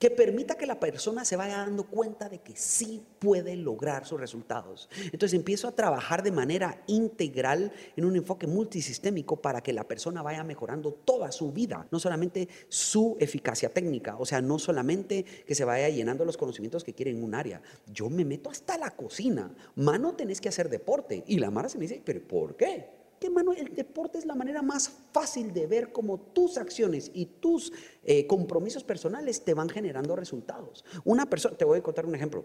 que 0.00 0.10
permita 0.10 0.56
que 0.56 0.66
la 0.66 0.80
persona 0.80 1.24
se 1.24 1.36
vaya 1.36 1.58
dando 1.58 1.84
cuenta 1.84 2.28
de 2.28 2.40
que 2.40 2.56
sí 2.56 3.06
puede 3.20 3.54
lograr 3.54 4.04
sus 4.04 4.18
resultados. 4.18 4.88
Entonces 5.04 5.34
empiezo 5.34 5.68
a 5.68 5.76
trabajar 5.76 6.24
de 6.24 6.32
manera 6.32 6.82
integral 6.88 7.72
en 7.94 8.04
un 8.04 8.16
enfoque 8.16 8.48
multisistémico 8.48 9.40
para 9.40 9.60
que 9.60 9.72
la 9.72 9.86
persona 9.86 10.22
vaya 10.22 10.42
mejorando 10.42 10.90
toda 10.90 11.30
su 11.30 11.52
vida, 11.52 11.86
no 11.92 12.00
solamente 12.00 12.48
su 12.68 13.16
eficacia 13.20 13.72
técnica, 13.72 14.16
o 14.18 14.26
sea, 14.26 14.40
no 14.40 14.58
solamente 14.58 15.24
que 15.46 15.54
se 15.54 15.64
vaya 15.64 15.88
llenando 15.88 16.24
los 16.24 16.36
conocimientos 16.36 16.82
que 16.82 16.94
quiere 16.94 17.12
en 17.12 17.22
un 17.22 17.32
área. 17.32 17.62
Yo 17.86 18.10
me 18.10 18.24
meto 18.24 18.50
hasta 18.50 18.76
la 18.76 18.90
cocina, 18.90 19.54
mano 19.76 20.16
tenés 20.16 20.40
que 20.40 20.48
hacer 20.48 20.68
deporte 20.68 21.22
y 21.28 21.38
la 21.38 21.52
Mara 21.52 21.68
se 21.68 21.78
me 21.78 21.82
dice, 21.82 22.02
pero 22.04 22.26
¿por 22.26 22.56
qué? 22.56 22.95
Que 23.18 23.30
mano, 23.30 23.52
el 23.52 23.74
deporte 23.74 24.18
es 24.18 24.26
la 24.26 24.34
manera 24.34 24.62
más 24.62 24.90
fácil 25.12 25.52
de 25.52 25.66
ver 25.66 25.92
cómo 25.92 26.18
tus 26.18 26.58
acciones 26.58 27.10
y 27.14 27.26
tus 27.26 27.72
eh, 28.04 28.26
compromisos 28.26 28.84
personales 28.84 29.44
te 29.44 29.54
van 29.54 29.68
generando 29.68 30.16
resultados. 30.16 30.84
Una 31.04 31.26
persona, 31.26 31.56
te 31.56 31.64
voy 31.64 31.78
a 31.78 31.82
contar 31.82 32.06
un 32.06 32.14
ejemplo. 32.14 32.44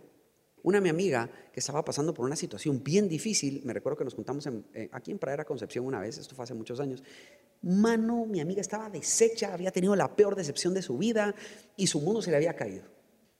Una 0.63 0.79
mi 0.79 0.89
amiga 0.89 1.29
que 1.51 1.59
estaba 1.59 1.83
pasando 1.83 2.13
por 2.13 2.25
una 2.25 2.35
situación 2.35 2.83
bien 2.83 3.09
difícil, 3.09 3.61
me 3.65 3.73
recuerdo 3.73 3.97
que 3.97 4.03
nos 4.03 4.13
juntamos 4.13 4.47
eh, 4.73 4.89
aquí 4.91 5.11
en 5.11 5.17
Pradera 5.17 5.43
Concepción 5.43 5.85
una 5.85 5.99
vez, 5.99 6.17
esto 6.17 6.35
fue 6.35 6.43
hace 6.43 6.53
muchos 6.53 6.79
años. 6.79 7.03
Mano, 7.63 8.25
mi 8.25 8.39
amiga 8.39 8.61
estaba 8.61 8.89
deshecha, 8.89 9.53
había 9.53 9.71
tenido 9.71 9.95
la 9.95 10.15
peor 10.15 10.35
decepción 10.35 10.73
de 10.73 10.81
su 10.81 10.97
vida 10.97 11.33
y 11.75 11.87
su 11.87 11.99
mundo 12.01 12.21
se 12.21 12.31
le 12.31 12.37
había 12.37 12.55
caído. 12.55 12.83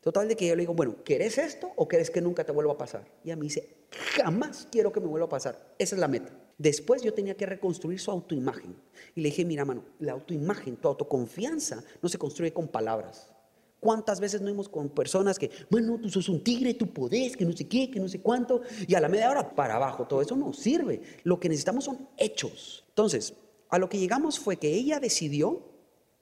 Total 0.02 0.28
de 0.28 0.36
que 0.36 0.48
yo 0.48 0.56
le 0.56 0.64
digo, 0.64 0.74
bueno, 0.74 1.04
¿querés 1.04 1.38
esto 1.38 1.72
o 1.76 1.88
querés 1.88 2.10
que 2.10 2.22
nunca 2.22 2.44
te 2.44 2.52
vuelva 2.52 2.74
a 2.74 2.78
pasar? 2.78 3.06
Y 3.24 3.30
a 3.30 3.36
mí 3.36 3.48
dice, 3.48 3.86
jamás 4.16 4.68
quiero 4.72 4.92
que 4.92 5.00
me 5.00 5.06
vuelva 5.06 5.28
a 5.28 5.30
pasar. 5.30 5.76
Esa 5.78 5.96
es 5.96 6.00
la 6.00 6.08
meta. 6.08 6.32
Después 6.62 7.02
yo 7.02 7.12
tenía 7.12 7.36
que 7.36 7.48
reconstruir 7.48 8.00
su 8.00 8.12
autoimagen. 8.12 8.76
Y 9.16 9.22
le 9.22 9.30
dije, 9.30 9.44
mira, 9.44 9.66
mano, 9.66 9.84
la 9.98 10.12
autoimagen, 10.12 10.78
tu 10.78 10.90
autoconfianza 10.90 11.84
no 12.04 12.08
se 12.08 12.20
construye 12.20 12.54
con 12.54 12.68
palabras. 12.68 13.32
¿Cuántas 13.80 14.20
veces 14.20 14.42
no 14.42 14.50
hemos 14.50 14.70
con 14.70 14.90
personas 14.90 15.40
que, 15.40 15.50
bueno, 15.72 15.98
tú 16.00 16.08
sos 16.12 16.30
un 16.30 16.44
tigre, 16.44 16.76
tú 16.76 16.94
podés, 16.94 17.36
que 17.36 17.46
no 17.46 17.58
sé 17.58 17.68
qué, 17.68 17.90
que 17.90 18.00
no 18.00 18.08
sé 18.08 18.22
cuánto, 18.22 18.62
y 18.88 18.94
a 18.94 19.02
la 19.02 19.10
media 19.10 19.32
hora 19.32 19.56
para 19.56 19.78
abajo, 19.78 20.06
todo 20.06 20.22
eso 20.22 20.36
no 20.36 20.54
sirve. 20.54 21.02
Lo 21.24 21.40
que 21.40 21.50
necesitamos 21.50 21.86
son 21.86 22.08
hechos. 22.16 22.86
Entonces, 22.90 23.34
a 23.68 23.80
lo 23.80 23.90
que 23.90 23.98
llegamos 23.98 24.40
fue 24.40 24.58
que 24.58 24.72
ella 24.72 25.00
decidió 25.00 25.64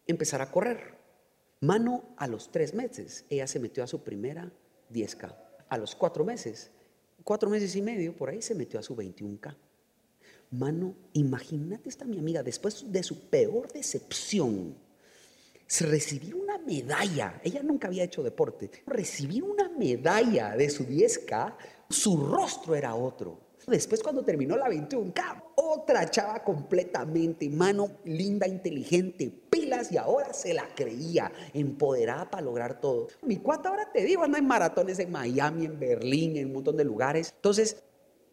empezar 0.07 0.41
a 0.41 0.51
correr. 0.51 0.99
Mano, 1.59 2.13
a 2.15 2.27
los 2.27 2.49
tres 2.49 2.73
meses, 2.73 3.25
ella 3.29 3.45
se 3.45 3.59
metió 3.59 3.83
a 3.83 3.87
su 3.87 4.05
primera 4.05 4.53
10K. 4.89 5.35
A 5.67 5.77
los 5.77 5.97
cuatro 5.97 6.23
meses, 6.23 6.71
cuatro 7.25 7.49
meses 7.49 7.75
y 7.75 7.81
medio, 7.81 8.15
por 8.15 8.29
ahí 8.29 8.41
se 8.41 8.55
metió 8.55 8.79
a 8.79 8.83
su 8.83 8.95
21K. 8.95 9.57
Mano, 10.51 10.95
imagínate 11.13 11.89
esta 11.89 12.05
mi 12.05 12.17
amiga, 12.17 12.41
después 12.41 12.91
de 12.91 13.03
su 13.03 13.29
peor 13.29 13.71
decepción, 13.71 14.75
recibir 15.81 16.33
una 16.33 16.57
medalla. 16.57 17.39
Ella 17.43 17.61
nunca 17.61 17.87
había 17.87 18.03
hecho 18.03 18.23
deporte. 18.23 18.71
Recibir 18.87 19.43
una 19.43 19.69
medalla 19.69 20.55
de 20.55 20.69
su 20.69 20.85
10K, 20.85 21.55
su 21.89 22.17
rostro 22.17 22.75
era 22.75 22.95
otro. 22.95 23.49
Después 23.67 24.01
cuando 24.01 24.23
terminó 24.23 24.57
la 24.57 24.67
21K, 24.67 25.43
otra 25.55 26.09
chava 26.09 26.43
completamente, 26.43 27.47
mano 27.49 27.91
linda, 28.05 28.47
inteligente, 28.47 29.29
pilas 29.29 29.91
y 29.91 29.97
ahora 29.97 30.33
se 30.33 30.55
la 30.55 30.67
creía, 30.73 31.31
empoderada 31.53 32.31
para 32.31 32.41
lograr 32.41 32.81
todo. 32.81 33.09
Mi 33.21 33.37
cuata 33.37 33.69
ahora 33.69 33.91
te 33.91 34.03
digo, 34.03 34.23
anda 34.23 34.39
en 34.39 34.47
maratones 34.47 34.97
en 34.97 35.11
Miami, 35.11 35.65
en 35.65 35.79
Berlín, 35.79 36.37
en 36.37 36.47
un 36.47 36.53
montón 36.53 36.77
de 36.77 36.85
lugares. 36.85 37.33
Entonces, 37.35 37.83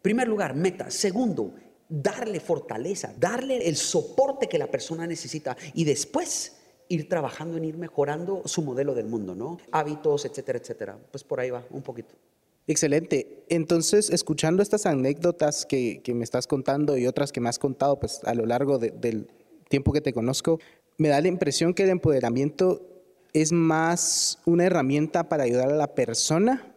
primer 0.01 0.27
lugar, 0.27 0.55
meta. 0.55 0.89
Segundo, 0.89 1.53
darle 1.89 2.39
fortaleza, 2.39 3.13
darle 3.17 3.67
el 3.67 3.75
soporte 3.75 4.47
que 4.47 4.57
la 4.57 4.67
persona 4.67 5.07
necesita 5.07 5.55
y 5.73 5.85
después 5.85 6.57
ir 6.89 7.09
trabajando 7.09 7.57
en 7.57 7.65
ir 7.65 7.77
mejorando 7.77 8.43
su 8.45 8.61
modelo 8.61 8.93
del 8.93 9.07
mundo, 9.07 9.35
¿no? 9.35 9.57
Hábitos, 9.71 10.25
etcétera, 10.25 10.59
etcétera. 10.59 10.97
Pues 11.11 11.23
por 11.23 11.39
ahí 11.39 11.49
va, 11.49 11.65
un 11.69 11.81
poquito. 11.81 12.15
Excelente. 12.67 13.45
Entonces, 13.49 14.09
escuchando 14.09 14.61
estas 14.61 14.85
anécdotas 14.85 15.65
que, 15.65 16.01
me 16.13 16.23
estás 16.23 16.47
contando 16.47 16.97
y 16.97 17.07
otras 17.07 17.31
que 17.31 17.39
me 17.39 17.49
has 17.49 17.59
contado 17.59 17.99
pues, 17.99 18.21
a 18.25 18.33
lo 18.33 18.45
largo 18.45 18.77
del 18.77 19.29
tiempo 19.69 19.93
que 19.93 20.01
te 20.01 20.13
conozco, 20.13 20.59
me 20.97 21.09
da 21.09 21.21
la 21.21 21.27
impresión 21.27 21.73
que 21.73 21.83
el 21.83 21.89
empoderamiento 21.89 22.81
es 23.33 23.51
más 23.51 24.39
una 24.45 24.65
herramienta 24.65 25.29
para 25.29 25.43
ayudar 25.43 25.69
a 25.69 25.75
la 25.75 25.93
persona 25.93 26.75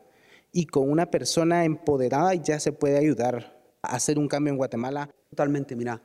y 0.52 0.66
con 0.66 0.90
una 0.90 1.10
persona 1.10 1.64
empoderada 1.64 2.34
ya 2.34 2.60
se 2.60 2.72
puede 2.72 2.98
ayudar 2.98 3.59
hacer 3.82 4.18
un 4.18 4.28
cambio 4.28 4.52
en 4.52 4.56
Guatemala? 4.56 5.10
Totalmente, 5.30 5.76
mira. 5.76 6.02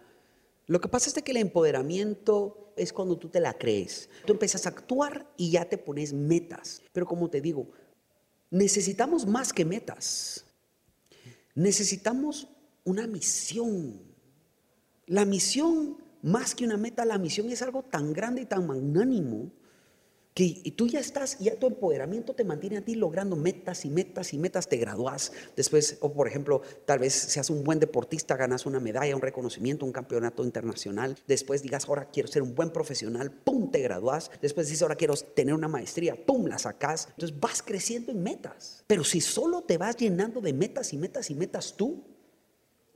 Lo 0.67 0.81
que 0.81 0.87
pasa 0.87 1.09
es 1.09 1.23
que 1.23 1.31
el 1.31 1.37
empoderamiento 1.37 2.73
es 2.75 2.91
cuando 2.91 3.17
tú 3.17 3.29
te 3.29 3.39
la 3.39 3.53
crees. 3.53 4.09
Tú 4.25 4.33
empiezas 4.33 4.65
a 4.65 4.69
actuar 4.69 5.31
y 5.37 5.51
ya 5.51 5.65
te 5.65 5.77
pones 5.77 6.13
metas. 6.13 6.81
Pero 6.91 7.05
como 7.05 7.29
te 7.29 7.41
digo, 7.41 7.67
necesitamos 8.49 9.25
más 9.25 9.53
que 9.53 9.65
metas. 9.65 10.45
Necesitamos 11.53 12.47
una 12.83 13.07
misión. 13.07 14.01
La 15.05 15.25
misión, 15.25 15.97
más 16.21 16.55
que 16.55 16.65
una 16.65 16.77
meta, 16.77 17.05
la 17.05 17.17
misión 17.17 17.49
es 17.49 17.61
algo 17.61 17.83
tan 17.83 18.11
grande 18.13 18.41
y 18.41 18.45
tan 18.45 18.65
magnánimo 18.65 19.51
que 20.35 20.73
tú 20.75 20.87
ya 20.87 20.99
estás, 20.99 21.39
ya 21.39 21.57
tu 21.57 21.65
empoderamiento 21.65 22.33
te 22.33 22.43
mantiene 22.43 22.75
a 22.75 22.81
ti 22.81 22.95
logrando 22.95 23.37
metas 23.37 23.85
y 23.85 23.89
metas 23.89 24.33
y 24.33 24.37
metas, 24.37 24.67
te 24.67 24.75
gradúas. 24.75 25.31
Después, 25.55 25.97
o 26.01 26.11
por 26.11 26.27
ejemplo, 26.27 26.61
tal 26.83 26.99
vez 26.99 27.13
seas 27.13 27.49
un 27.49 27.63
buen 27.63 27.79
deportista, 27.79 28.35
ganas 28.35 28.65
una 28.65 28.81
medalla, 28.81 29.15
un 29.15 29.21
reconocimiento, 29.21 29.85
un 29.85 29.93
campeonato 29.93 30.43
internacional. 30.43 31.17
Después 31.25 31.63
digas, 31.63 31.87
ahora 31.87 32.09
quiero 32.11 32.27
ser 32.27 32.41
un 32.41 32.53
buen 32.53 32.71
profesional, 32.71 33.31
pum, 33.31 33.71
te 33.71 33.79
gradúas. 33.79 34.29
Después 34.41 34.67
dices, 34.67 34.81
ahora 34.81 34.97
quiero 34.97 35.15
tener 35.15 35.53
una 35.53 35.69
maestría, 35.69 36.17
pum, 36.17 36.47
la 36.47 36.59
sacas. 36.59 37.07
Entonces 37.11 37.39
vas 37.39 37.63
creciendo 37.63 38.11
en 38.11 38.21
metas. 38.21 38.83
Pero 38.87 39.05
si 39.05 39.21
solo 39.21 39.61
te 39.61 39.77
vas 39.77 39.95
llenando 39.95 40.41
de 40.41 40.51
metas 40.51 40.91
y 40.91 40.97
metas 40.97 41.31
y 41.31 41.35
metas 41.35 41.75
tú, 41.77 42.03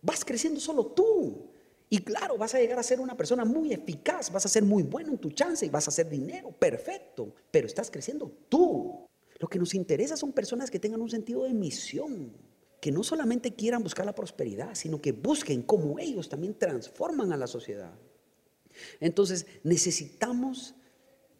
vas 0.02 0.26
creciendo 0.26 0.60
solo 0.60 0.88
tú. 0.88 1.52
Y 1.90 2.00
claro, 2.00 2.38
vas 2.38 2.54
a 2.54 2.60
llegar 2.60 2.78
a 2.78 2.84
ser 2.84 3.00
una 3.00 3.18
persona 3.18 3.46
muy 3.46 3.74
eficaz, 3.74 4.32
vas 4.32 4.46
a 4.46 4.50
ser 4.50 4.64
muy 4.64 4.84
bueno 4.84 5.12
en 5.12 5.18
tu 5.18 5.32
chance 5.32 5.66
y 5.66 5.70
vas 5.70 5.88
a 5.88 5.92
hacer 5.92 6.08
dinero, 6.08 6.52
perfecto, 6.52 7.34
pero 7.50 7.66
estás 7.66 7.90
creciendo 7.90 8.32
tú. 8.48 9.08
Lo 9.40 9.48
que 9.48 9.58
nos 9.58 9.74
interesa 9.74 10.16
son 10.16 10.32
personas 10.32 10.70
que 10.70 10.80
tengan 10.80 11.02
un 11.02 11.10
sentido 11.10 11.44
de 11.44 11.54
misión, 11.54 12.38
que 12.80 12.92
no 12.92 13.04
solamente 13.04 13.56
quieran 13.56 13.82
buscar 13.82 14.06
la 14.06 14.14
prosperidad, 14.14 14.76
sino 14.76 15.02
que 15.02 15.14
busquen 15.14 15.64
cómo 15.64 15.98
ellos 15.98 16.30
también 16.30 16.54
transforman 16.54 17.34
a 17.34 17.38
la 17.38 17.48
sociedad. 17.48 17.98
Entonces, 19.00 19.48
necesitamos 19.64 20.76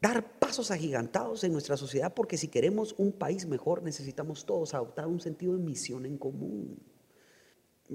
dar 0.02 0.40
pasos 0.40 0.72
agigantados 0.72 1.44
en 1.44 1.52
nuestra 1.52 1.78
sociedad 1.78 2.14
porque 2.14 2.38
si 2.38 2.48
queremos 2.48 2.96
un 2.98 3.12
país 3.12 3.46
mejor, 3.46 3.84
necesitamos 3.84 4.46
todos 4.46 4.74
adoptar 4.74 5.08
un 5.08 5.20
sentido 5.20 5.54
de 5.54 5.60
misión 5.60 6.06
en 6.06 6.18
común. 6.18 6.82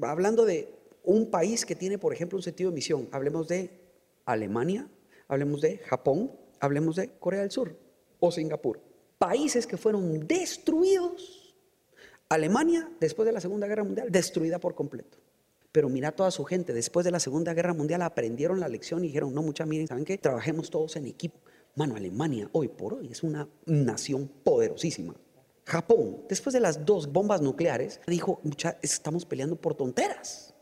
Hablando 0.02 0.44
de 0.44 0.83
un 1.04 1.30
país 1.30 1.64
que 1.64 1.76
tiene, 1.76 1.98
por 1.98 2.12
ejemplo, 2.12 2.36
un 2.36 2.42
sentido 2.42 2.70
de 2.70 2.74
misión. 2.74 3.08
Hablemos 3.12 3.48
de 3.48 3.70
Alemania, 4.24 4.88
hablemos 5.28 5.60
de 5.60 5.78
Japón, 5.78 6.32
hablemos 6.60 6.96
de 6.96 7.10
Corea 7.18 7.40
del 7.40 7.50
Sur 7.50 7.76
o 8.20 8.32
Singapur. 8.32 8.80
Países 9.18 9.66
que 9.66 9.76
fueron 9.76 10.26
destruidos. 10.26 11.54
Alemania, 12.28 12.90
después 13.00 13.26
de 13.26 13.32
la 13.32 13.40
Segunda 13.40 13.66
Guerra 13.66 13.84
Mundial, 13.84 14.10
destruida 14.10 14.58
por 14.58 14.74
completo. 14.74 15.18
Pero 15.70 15.88
mira 15.88 16.12
toda 16.12 16.30
su 16.30 16.44
gente, 16.44 16.72
después 16.72 17.04
de 17.04 17.10
la 17.10 17.20
Segunda 17.20 17.52
Guerra 17.52 17.74
Mundial 17.74 18.02
aprendieron 18.02 18.60
la 18.60 18.68
lección 18.68 19.04
y 19.04 19.08
dijeron, 19.08 19.34
no, 19.34 19.42
mucha 19.42 19.66
miren, 19.66 19.86
¿saben 19.86 20.04
qué? 20.04 20.16
Trabajemos 20.18 20.70
todos 20.70 20.96
en 20.96 21.06
equipo. 21.06 21.38
Mano, 21.74 21.96
Alemania 21.96 22.48
hoy 22.52 22.68
por 22.68 22.94
hoy 22.94 23.08
es 23.10 23.22
una 23.22 23.48
nación 23.66 24.30
poderosísima. 24.44 25.14
Japón, 25.64 26.22
después 26.28 26.52
de 26.52 26.60
las 26.60 26.84
dos 26.84 27.10
bombas 27.10 27.40
nucleares, 27.40 28.00
dijo, 28.06 28.40
mucha, 28.44 28.78
estamos 28.82 29.24
peleando 29.24 29.56
por 29.56 29.74
tonteras. 29.74 30.53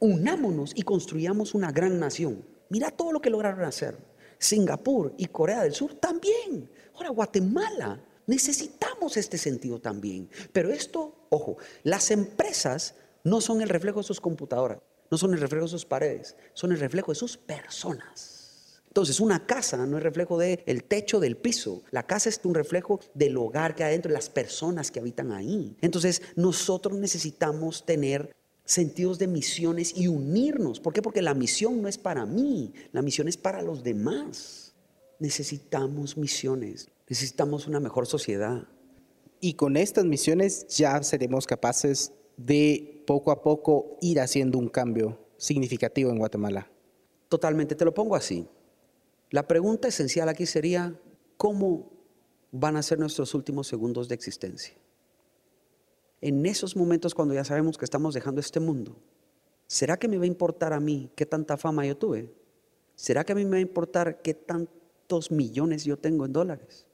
Unámonos 0.00 0.72
y 0.74 0.82
construyamos 0.82 1.54
una 1.54 1.70
gran 1.70 1.98
nación. 2.00 2.44
Mira 2.70 2.90
todo 2.90 3.12
lo 3.12 3.20
que 3.20 3.30
lograron 3.30 3.64
hacer. 3.64 3.96
Singapur 4.38 5.14
y 5.18 5.26
Corea 5.26 5.62
del 5.62 5.74
Sur 5.74 5.94
también. 5.94 6.70
Ahora, 6.94 7.10
Guatemala. 7.10 8.02
Necesitamos 8.26 9.16
este 9.16 9.36
sentido 9.36 9.80
también. 9.80 10.30
Pero 10.52 10.70
esto, 10.70 11.26
ojo, 11.30 11.56
las 11.82 12.12
empresas 12.12 12.94
no 13.24 13.40
son 13.40 13.60
el 13.60 13.68
reflejo 13.68 13.98
de 13.98 14.04
sus 14.04 14.20
computadoras, 14.20 14.78
no 15.10 15.18
son 15.18 15.34
el 15.34 15.40
reflejo 15.40 15.64
de 15.64 15.70
sus 15.70 15.84
paredes, 15.84 16.36
son 16.54 16.70
el 16.70 16.78
reflejo 16.78 17.10
de 17.10 17.16
sus 17.16 17.36
personas. 17.36 18.82
Entonces, 18.86 19.20
una 19.20 19.46
casa 19.46 19.84
no 19.84 19.98
es 19.98 20.02
reflejo 20.02 20.38
del 20.38 20.62
el 20.66 20.84
techo 20.84 21.20
del 21.20 21.36
piso. 21.36 21.82
La 21.90 22.06
casa 22.06 22.28
es 22.28 22.40
un 22.44 22.54
reflejo 22.54 23.00
del 23.14 23.36
hogar 23.36 23.74
que 23.74 23.84
hay 23.84 23.90
adentro, 23.90 24.10
de 24.10 24.14
las 24.14 24.28
personas 24.28 24.90
que 24.90 25.00
habitan 25.00 25.32
ahí. 25.32 25.76
Entonces, 25.80 26.22
nosotros 26.36 26.98
necesitamos 26.98 27.84
tener 27.84 28.34
sentidos 28.70 29.18
de 29.18 29.26
misiones 29.26 29.92
y 29.96 30.06
unirnos. 30.06 30.78
¿Por 30.78 30.92
qué? 30.92 31.02
Porque 31.02 31.22
la 31.22 31.34
misión 31.34 31.82
no 31.82 31.88
es 31.88 31.98
para 31.98 32.24
mí, 32.24 32.72
la 32.92 33.02
misión 33.02 33.26
es 33.26 33.36
para 33.36 33.62
los 33.62 33.82
demás. 33.82 34.74
Necesitamos 35.18 36.16
misiones, 36.16 36.88
necesitamos 37.08 37.66
una 37.66 37.80
mejor 37.80 38.06
sociedad. 38.06 38.68
Y 39.40 39.54
con 39.54 39.76
estas 39.76 40.04
misiones 40.04 40.68
ya 40.68 41.02
seremos 41.02 41.46
capaces 41.46 42.12
de 42.36 43.02
poco 43.08 43.32
a 43.32 43.42
poco 43.42 43.98
ir 44.00 44.20
haciendo 44.20 44.56
un 44.56 44.68
cambio 44.68 45.18
significativo 45.36 46.10
en 46.10 46.18
Guatemala. 46.18 46.70
Totalmente, 47.28 47.74
te 47.74 47.84
lo 47.84 47.92
pongo 47.92 48.14
así. 48.14 48.46
La 49.30 49.48
pregunta 49.48 49.88
esencial 49.88 50.28
aquí 50.28 50.46
sería, 50.46 50.94
¿cómo 51.36 51.90
van 52.52 52.76
a 52.76 52.82
ser 52.82 53.00
nuestros 53.00 53.34
últimos 53.34 53.66
segundos 53.66 54.08
de 54.08 54.14
existencia? 54.14 54.74
En 56.20 56.44
esos 56.44 56.76
momentos 56.76 57.14
cuando 57.14 57.34
ya 57.34 57.44
sabemos 57.44 57.78
que 57.78 57.84
estamos 57.84 58.14
dejando 58.14 58.40
este 58.40 58.60
mundo, 58.60 58.96
¿será 59.66 59.98
que 59.98 60.08
me 60.08 60.18
va 60.18 60.24
a 60.24 60.28
importar 60.28 60.72
a 60.72 60.80
mí 60.80 61.10
qué 61.16 61.24
tanta 61.24 61.56
fama 61.56 61.86
yo 61.86 61.96
tuve? 61.96 62.34
¿Será 62.94 63.24
que 63.24 63.32
a 63.32 63.34
mí 63.34 63.44
me 63.44 63.52
va 63.52 63.56
a 63.56 63.60
importar 63.60 64.20
qué 64.20 64.34
tantos 64.34 65.30
millones 65.30 65.84
yo 65.84 65.96
tengo 65.96 66.26
en 66.26 66.32
dólares? 66.32 66.86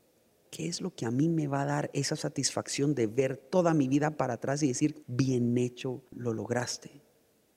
¿Qué 0.50 0.68
es 0.68 0.80
lo 0.80 0.95
que 0.95 1.06
a 1.06 1.11
mí 1.11 1.28
me 1.28 1.49
va 1.49 1.62
a 1.62 1.66
dar 1.66 1.90
esa 1.92 2.14
satisfacción 2.14 2.95
de 2.95 3.09
ver 3.09 3.37
toda 3.37 3.75
mi 3.75 3.88
vida 3.88 4.16
para 4.16 4.35
atrás 4.35 4.62
y 4.62 4.68
decir, 4.68 5.02
bien 5.09 5.59
hecho, 5.59 6.02
lo 6.12 6.33
lograste? 6.33 7.02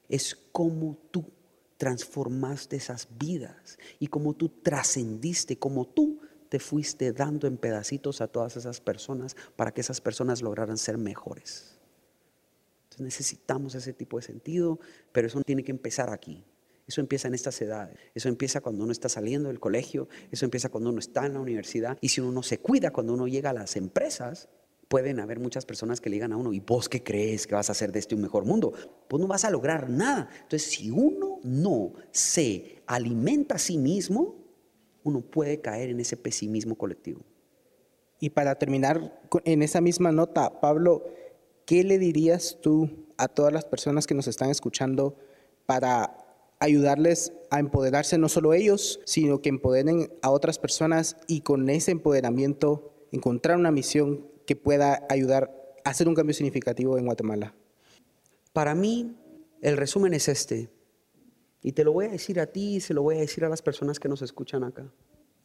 Es 0.09 0.35
como 0.51 0.97
tú 1.11 1.25
transformaste 1.77 2.75
esas 2.75 3.07
vidas 3.17 3.77
y 3.99 4.07
como 4.07 4.33
tú 4.33 4.49
trascendiste, 4.49 5.57
como 5.57 5.85
tú 5.85 6.18
te 6.50 6.60
fuiste 6.60 7.13
dando 7.13 7.48
en 7.48 7.58
pedacitos 7.58 8.22
a 8.22 8.27
todas 8.27 8.58
esas 8.58 8.82
personas 8.82 9.36
para 9.56 9.72
que 9.72 9.82
esas 9.82 10.01
personas 10.01 10.41
lograran 10.41 10.77
ser 10.77 10.98
mejores. 10.98 11.79
Entonces 12.86 13.01
necesitamos 13.01 13.75
ese 13.75 13.94
tipo 13.94 14.18
de 14.18 14.24
sentido, 14.24 14.79
pero 15.12 15.27
eso 15.27 15.41
tiene 15.41 15.63
que 15.63 15.72
empezar 15.72 16.10
aquí. 16.10 16.44
Eso 16.88 17.01
empieza 17.01 17.27
en 17.27 17.36
estas 17.36 17.62
edades. 17.62 18.00
Eso 18.15 18.29
empieza 18.29 18.62
cuando 18.62 18.84
uno 18.84 18.91
está 18.91 19.10
saliendo 19.10 19.50
del 19.50 19.60
colegio. 19.60 20.10
Eso 20.32 20.46
empieza 20.46 20.70
cuando 20.70 20.89
uno 20.89 20.98
está 20.98 21.27
en 21.27 21.36
la 21.36 21.39
universidad. 21.39 22.00
Y 22.01 22.10
si 22.10 22.20
uno 22.20 22.32
no 22.32 22.41
se 22.41 22.58
cuida, 22.58 22.89
cuando 22.89 23.13
uno 23.13 23.27
llega 23.27 23.51
a 23.51 23.53
las 23.53 23.75
empresas, 23.75 24.50
pueden 24.88 25.20
haber 25.20 25.39
muchas 25.39 25.68
personas 25.68 26.01
que 26.01 26.10
le 26.10 26.15
digan 26.15 26.34
a 26.34 26.38
uno, 26.38 26.51
¿y 26.51 26.60
vos 26.60 26.89
qué 26.89 27.03
crees 27.03 27.46
que 27.46 27.53
vas 27.53 27.70
a 27.70 27.74
hacer 27.74 27.91
de 27.91 28.00
este 28.00 28.15
un 28.15 28.22
mejor 28.22 28.44
mundo? 28.44 28.74
Pues 29.08 29.22
no 29.22 29.27
vas 29.27 29.46
a 29.46 29.51
lograr 29.51 29.88
nada. 29.88 30.29
Entonces, 30.41 30.63
si 30.63 30.89
uno 30.89 31.39
no 31.44 31.94
se 32.12 32.82
alimenta 32.88 33.56
a 33.56 33.60
sí 33.60 33.77
mismo, 33.77 34.49
uno 35.03 35.22
puede 35.22 35.62
caer 35.62 35.89
en 35.89 36.00
ese 36.00 36.18
pesimismo 36.18 36.75
colectivo. 36.75 37.22
Y 38.20 38.32
para 38.32 38.56
terminar 38.56 39.21
en 39.45 39.62
esa 39.62 39.82
misma 39.82 40.12
nota, 40.12 40.60
Pablo, 40.60 41.06
¿qué 41.65 41.84
le 41.84 41.97
dirías 41.97 42.58
tú 42.62 43.08
a 43.17 43.28
todas 43.28 43.54
las 43.54 43.65
personas 43.65 44.08
que 44.08 44.15
nos 44.15 44.28
están 44.28 44.50
escuchando 44.50 45.15
para 45.65 46.26
ayudarles 46.60 47.34
a 47.50 47.60
empoderarse 47.60 48.17
no 48.17 48.28
solo 48.28 48.54
ellos, 48.54 49.00
sino 49.06 49.41
que 49.41 49.50
empoderen 49.50 50.12
a 50.21 50.30
otras 50.30 50.60
personas 50.60 51.15
y 51.28 51.41
con 51.41 51.69
ese 51.69 51.91
empoderamiento 51.91 52.93
encontrar 53.12 53.58
una 53.58 53.71
misión 53.71 54.28
que 54.45 54.56
pueda 54.56 55.06
ayudar 55.10 55.56
a 55.86 55.91
hacer 55.91 56.08
un 56.08 56.15
cambio 56.15 56.34
significativo 56.34 56.97
en 56.97 57.06
Guatemala? 57.06 57.56
Para 58.52 58.76
mí, 58.76 59.15
el 59.62 59.78
resumen 59.78 60.13
es 60.13 60.28
este. 60.28 60.69
Y 61.62 61.74
te 61.74 61.84
lo 61.84 61.91
voy 61.91 62.06
a 62.06 62.10
decir 62.10 62.39
a 62.39 62.48
ti 62.48 62.76
y 62.76 62.80
se 62.80 62.93
lo 62.93 63.04
voy 63.04 63.17
a 63.17 63.19
decir 63.19 63.43
a 63.43 63.50
las 63.50 63.62
personas 63.62 64.00
que 64.00 64.08
nos 64.08 64.22
escuchan 64.22 64.63
acá. 64.63 64.91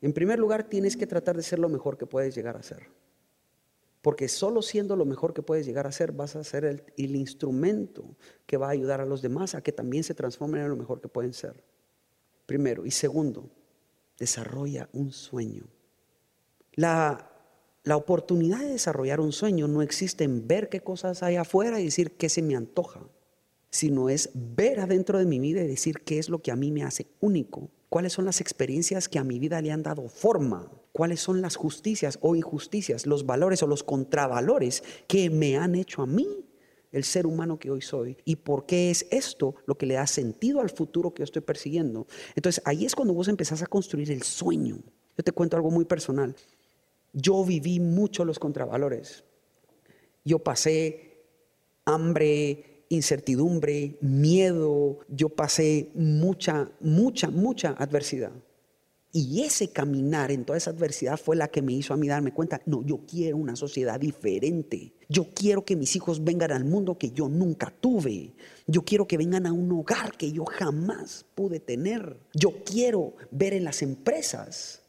En 0.00 0.12
primer 0.12 0.38
lugar, 0.38 0.68
tienes 0.68 0.96
que 0.96 1.06
tratar 1.06 1.36
de 1.36 1.42
ser 1.42 1.58
lo 1.58 1.68
mejor 1.68 1.96
que 1.96 2.06
puedes 2.06 2.34
llegar 2.34 2.56
a 2.56 2.62
ser. 2.62 2.88
Porque 4.02 4.28
solo 4.28 4.60
siendo 4.60 4.96
lo 4.96 5.06
mejor 5.06 5.32
que 5.32 5.42
puedes 5.42 5.64
llegar 5.64 5.86
a 5.86 5.92
ser, 5.92 6.12
vas 6.12 6.36
a 6.36 6.44
ser 6.44 6.64
el, 6.64 7.16
instrumento 7.16 8.16
que 8.46 8.58
va 8.58 8.66
a 8.66 8.72
ayudar 8.72 9.00
a 9.00 9.06
los 9.06 9.22
demás 9.22 9.54
a 9.54 9.62
que 9.62 9.72
también 9.72 10.04
se 10.04 10.14
transformen 10.14 10.60
en 10.60 10.68
lo 10.68 10.76
mejor 10.76 11.00
que 11.00 11.08
pueden 11.08 11.32
ser. 11.32 11.64
Primero. 12.44 12.84
Y 12.84 12.90
segundo, 12.90 13.48
desarrolla 14.18 14.90
un 14.92 15.10
sueño. 15.10 15.64
La, 16.74 17.30
la 17.82 17.96
oportunidad 17.96 18.60
de 18.60 18.72
desarrollar 18.72 19.20
un 19.20 19.32
sueño 19.32 19.68
no 19.68 19.80
existe 19.80 20.24
en 20.24 20.46
ver 20.46 20.68
qué 20.68 20.80
cosas 20.80 21.22
hay 21.22 21.36
afuera 21.36 21.80
y 21.80 21.86
decir 21.86 22.16
qué 22.18 22.28
se 22.28 22.42
me 22.42 22.56
antoja 22.56 23.00
sino 23.74 24.08
es 24.08 24.30
ver 24.34 24.78
adentro 24.78 25.18
de 25.18 25.26
mi 25.26 25.40
vida 25.40 25.60
y 25.60 25.66
decir 25.66 26.02
qué 26.04 26.20
es 26.20 26.28
lo 26.28 26.40
que 26.40 26.52
a 26.52 26.56
mí 26.56 26.70
me 26.70 26.84
hace 26.84 27.08
único, 27.18 27.70
cuáles 27.88 28.12
son 28.12 28.24
las 28.24 28.40
experiencias 28.40 29.08
que 29.08 29.18
a 29.18 29.24
mi 29.24 29.40
vida 29.40 29.60
le 29.60 29.72
han 29.72 29.82
dado 29.82 30.08
forma, 30.08 30.70
cuáles 30.92 31.18
son 31.20 31.42
las 31.42 31.56
justicias 31.56 32.20
o 32.22 32.36
injusticias, 32.36 33.04
los 33.04 33.26
valores 33.26 33.64
o 33.64 33.66
los 33.66 33.82
contravalores 33.82 34.84
que 35.08 35.28
me 35.28 35.56
han 35.56 35.74
hecho 35.74 36.02
a 36.02 36.06
mí 36.06 36.46
el 36.92 37.02
ser 37.02 37.26
humano 37.26 37.58
que 37.58 37.72
hoy 37.72 37.82
soy 37.82 38.16
y 38.24 38.36
por 38.36 38.64
qué 38.64 38.92
es 38.92 39.08
esto 39.10 39.56
lo 39.66 39.76
que 39.76 39.86
le 39.86 39.94
da 39.94 40.06
sentido 40.06 40.60
al 40.60 40.70
futuro 40.70 41.12
que 41.12 41.22
yo 41.22 41.24
estoy 41.24 41.42
persiguiendo. 41.42 42.06
Entonces 42.36 42.62
ahí 42.64 42.86
es 42.86 42.94
cuando 42.94 43.12
vos 43.12 43.26
empezás 43.26 43.60
a 43.60 43.66
construir 43.66 44.12
el 44.12 44.22
sueño. 44.22 44.78
Yo 45.16 45.24
te 45.24 45.32
cuento 45.32 45.56
algo 45.56 45.72
muy 45.72 45.84
personal. 45.84 46.36
Yo 47.12 47.44
viví 47.44 47.80
mucho 47.80 48.24
los 48.24 48.38
contravalores. 48.38 49.24
Yo 50.24 50.38
pasé 50.38 51.24
hambre, 51.84 52.73
incertidumbre, 52.88 53.96
miedo, 54.00 54.98
yo 55.08 55.28
pasé 55.28 55.90
mucha, 55.94 56.70
mucha, 56.80 57.30
mucha 57.30 57.70
adversidad. 57.70 58.32
Y 59.16 59.42
ese 59.42 59.68
caminar 59.70 60.32
en 60.32 60.44
toda 60.44 60.58
esa 60.58 60.70
adversidad 60.70 61.16
fue 61.16 61.36
la 61.36 61.46
que 61.46 61.62
me 61.62 61.72
hizo 61.72 61.94
a 61.94 61.96
mí 61.96 62.08
darme 62.08 62.32
cuenta, 62.32 62.60
no, 62.66 62.82
yo 62.84 63.02
quiero 63.06 63.36
una 63.36 63.54
sociedad 63.54 64.00
diferente. 64.00 64.92
Yo 65.08 65.28
quiero 65.32 65.64
que 65.64 65.76
mis 65.76 65.94
hijos 65.94 66.24
vengan 66.24 66.50
al 66.50 66.64
mundo 66.64 66.98
que 66.98 67.12
yo 67.12 67.28
nunca 67.28 67.72
tuve. 67.80 68.34
Yo 68.66 68.82
quiero 68.82 69.06
que 69.06 69.16
vengan 69.16 69.46
a 69.46 69.52
un 69.52 69.70
hogar 69.70 70.16
que 70.16 70.32
yo 70.32 70.44
jamás 70.44 71.26
pude 71.36 71.60
tener. 71.60 72.18
Yo 72.32 72.64
quiero 72.64 73.14
ver 73.30 73.54
en 73.54 73.62
las 73.62 73.82
empresas 73.82 74.83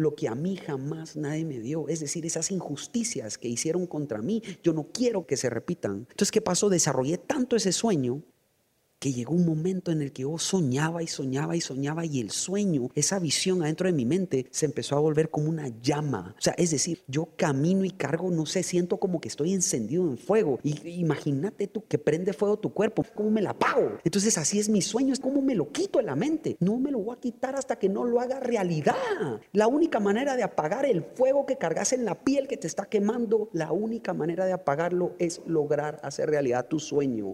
lo 0.00 0.14
que 0.14 0.28
a 0.28 0.34
mí 0.34 0.56
jamás 0.56 1.16
nadie 1.16 1.44
me 1.44 1.60
dio. 1.60 1.86
Es 1.88 2.00
decir, 2.00 2.24
esas 2.24 2.50
injusticias 2.50 3.36
que 3.36 3.48
hicieron 3.48 3.86
contra 3.86 4.22
mí, 4.22 4.42
yo 4.62 4.72
no 4.72 4.88
quiero 4.92 5.26
que 5.26 5.36
se 5.36 5.50
repitan. 5.50 6.06
Entonces, 6.10 6.30
¿qué 6.32 6.40
pasó? 6.40 6.70
Desarrollé 6.70 7.18
tanto 7.18 7.54
ese 7.54 7.70
sueño 7.70 8.22
que 9.00 9.12
llegó 9.14 9.34
un 9.34 9.46
momento 9.46 9.90
en 9.90 10.02
el 10.02 10.12
que 10.12 10.22
yo 10.22 10.36
soñaba 10.36 11.02
y 11.02 11.06
soñaba 11.06 11.56
y 11.56 11.62
soñaba 11.62 12.04
y 12.04 12.20
el 12.20 12.30
sueño, 12.30 12.90
esa 12.94 13.18
visión 13.18 13.62
adentro 13.62 13.86
de 13.86 13.94
mi 13.94 14.04
mente 14.04 14.46
se 14.50 14.66
empezó 14.66 14.94
a 14.94 15.00
volver 15.00 15.30
como 15.30 15.48
una 15.48 15.68
llama. 15.80 16.34
O 16.38 16.40
sea, 16.40 16.52
es 16.58 16.70
decir, 16.70 17.02
yo 17.08 17.30
camino 17.34 17.86
y 17.86 17.90
cargo, 17.90 18.30
no 18.30 18.44
sé, 18.44 18.62
siento 18.62 18.98
como 18.98 19.18
que 19.18 19.28
estoy 19.28 19.54
encendido 19.54 20.02
en 20.02 20.18
fuego. 20.18 20.60
Y 20.62 20.86
imagínate 21.00 21.66
tú 21.66 21.82
que 21.88 21.98
prende 21.98 22.34
fuego 22.34 22.58
tu 22.58 22.74
cuerpo, 22.74 23.02
¿cómo 23.14 23.30
me 23.30 23.40
la 23.40 23.50
apago? 23.50 23.98
Entonces 24.04 24.36
así 24.36 24.58
es 24.58 24.68
mi 24.68 24.82
sueño, 24.82 25.14
es 25.14 25.20
como 25.20 25.40
me 25.40 25.54
lo 25.54 25.72
quito 25.72 25.98
de 25.98 26.04
la 26.04 26.14
mente. 26.14 26.58
No 26.60 26.78
me 26.78 26.90
lo 26.90 26.98
voy 26.98 27.16
a 27.16 27.20
quitar 27.20 27.56
hasta 27.56 27.78
que 27.78 27.88
no 27.88 28.04
lo 28.04 28.20
haga 28.20 28.38
realidad. 28.38 28.94
La 29.52 29.66
única 29.66 29.98
manera 29.98 30.36
de 30.36 30.42
apagar 30.42 30.84
el 30.84 31.02
fuego 31.02 31.46
que 31.46 31.56
cargas 31.56 31.94
en 31.94 32.04
la 32.04 32.22
piel 32.22 32.46
que 32.46 32.58
te 32.58 32.66
está 32.66 32.84
quemando, 32.84 33.48
la 33.54 33.72
única 33.72 34.12
manera 34.12 34.44
de 34.44 34.52
apagarlo 34.52 35.14
es 35.18 35.40
lograr 35.46 36.00
hacer 36.02 36.28
realidad 36.28 36.66
tu 36.68 36.78
sueño 36.78 37.32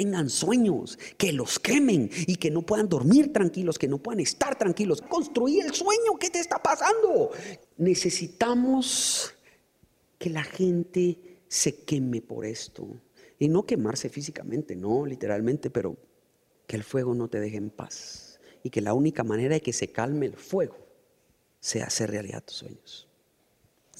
tengan 0.00 0.30
sueños, 0.30 0.98
que 1.18 1.30
los 1.30 1.58
quemen 1.58 2.08
y 2.26 2.36
que 2.36 2.50
no 2.50 2.62
puedan 2.62 2.88
dormir 2.88 3.34
tranquilos, 3.34 3.78
que 3.78 3.86
no 3.86 3.98
puedan 3.98 4.20
estar 4.20 4.56
tranquilos. 4.56 5.02
Construir 5.02 5.66
el 5.66 5.74
sueño, 5.74 6.16
¿qué 6.18 6.30
te 6.30 6.38
está 6.38 6.56
pasando? 6.56 7.32
Necesitamos 7.76 9.34
que 10.18 10.30
la 10.30 10.42
gente 10.42 11.18
se 11.48 11.84
queme 11.84 12.22
por 12.22 12.46
esto. 12.46 12.88
Y 13.38 13.48
no 13.48 13.66
quemarse 13.66 14.08
físicamente, 14.08 14.74
no 14.74 15.04
literalmente, 15.04 15.68
pero 15.68 15.98
que 16.66 16.76
el 16.76 16.82
fuego 16.82 17.14
no 17.14 17.28
te 17.28 17.38
deje 17.38 17.58
en 17.58 17.68
paz. 17.68 18.40
Y 18.62 18.70
que 18.70 18.80
la 18.80 18.94
única 18.94 19.22
manera 19.22 19.56
de 19.56 19.60
que 19.60 19.74
se 19.74 19.92
calme 19.92 20.24
el 20.24 20.36
fuego 20.36 20.78
sea 21.58 21.84
hacer 21.84 22.10
realidad 22.10 22.42
tus 22.42 22.56
sueños. 22.56 23.06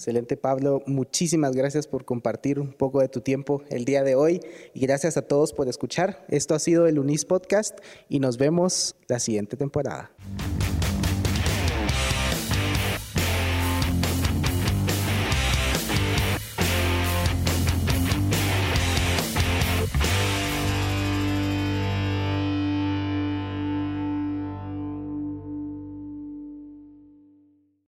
Excelente, 0.01 0.39
Pablo. 0.39 0.83
Muchísimas 0.87 1.55
gracias 1.55 1.87
por 1.87 2.07
compartir 2.07 2.59
un 2.59 2.73
poco 2.73 3.03
de 3.03 3.09
tu 3.09 3.21
tiempo 3.21 3.63
el 3.69 3.85
día 3.85 4.03
de 4.03 4.15
hoy 4.15 4.41
y 4.73 4.81
gracias 4.81 5.19
a 5.19 5.23
todos 5.29 5.53
por 5.53 5.69
escuchar. 5.69 6.25
Esto 6.31 6.55
ha 6.55 6.59
sido 6.59 6.87
el 6.87 6.99
UNIS 6.99 7.27
Podcast 7.27 7.79
y 8.09 8.19
nos 8.19 8.39
vemos 8.39 8.97
la 9.09 9.19
siguiente 9.19 9.59
temporada. 9.59 10.11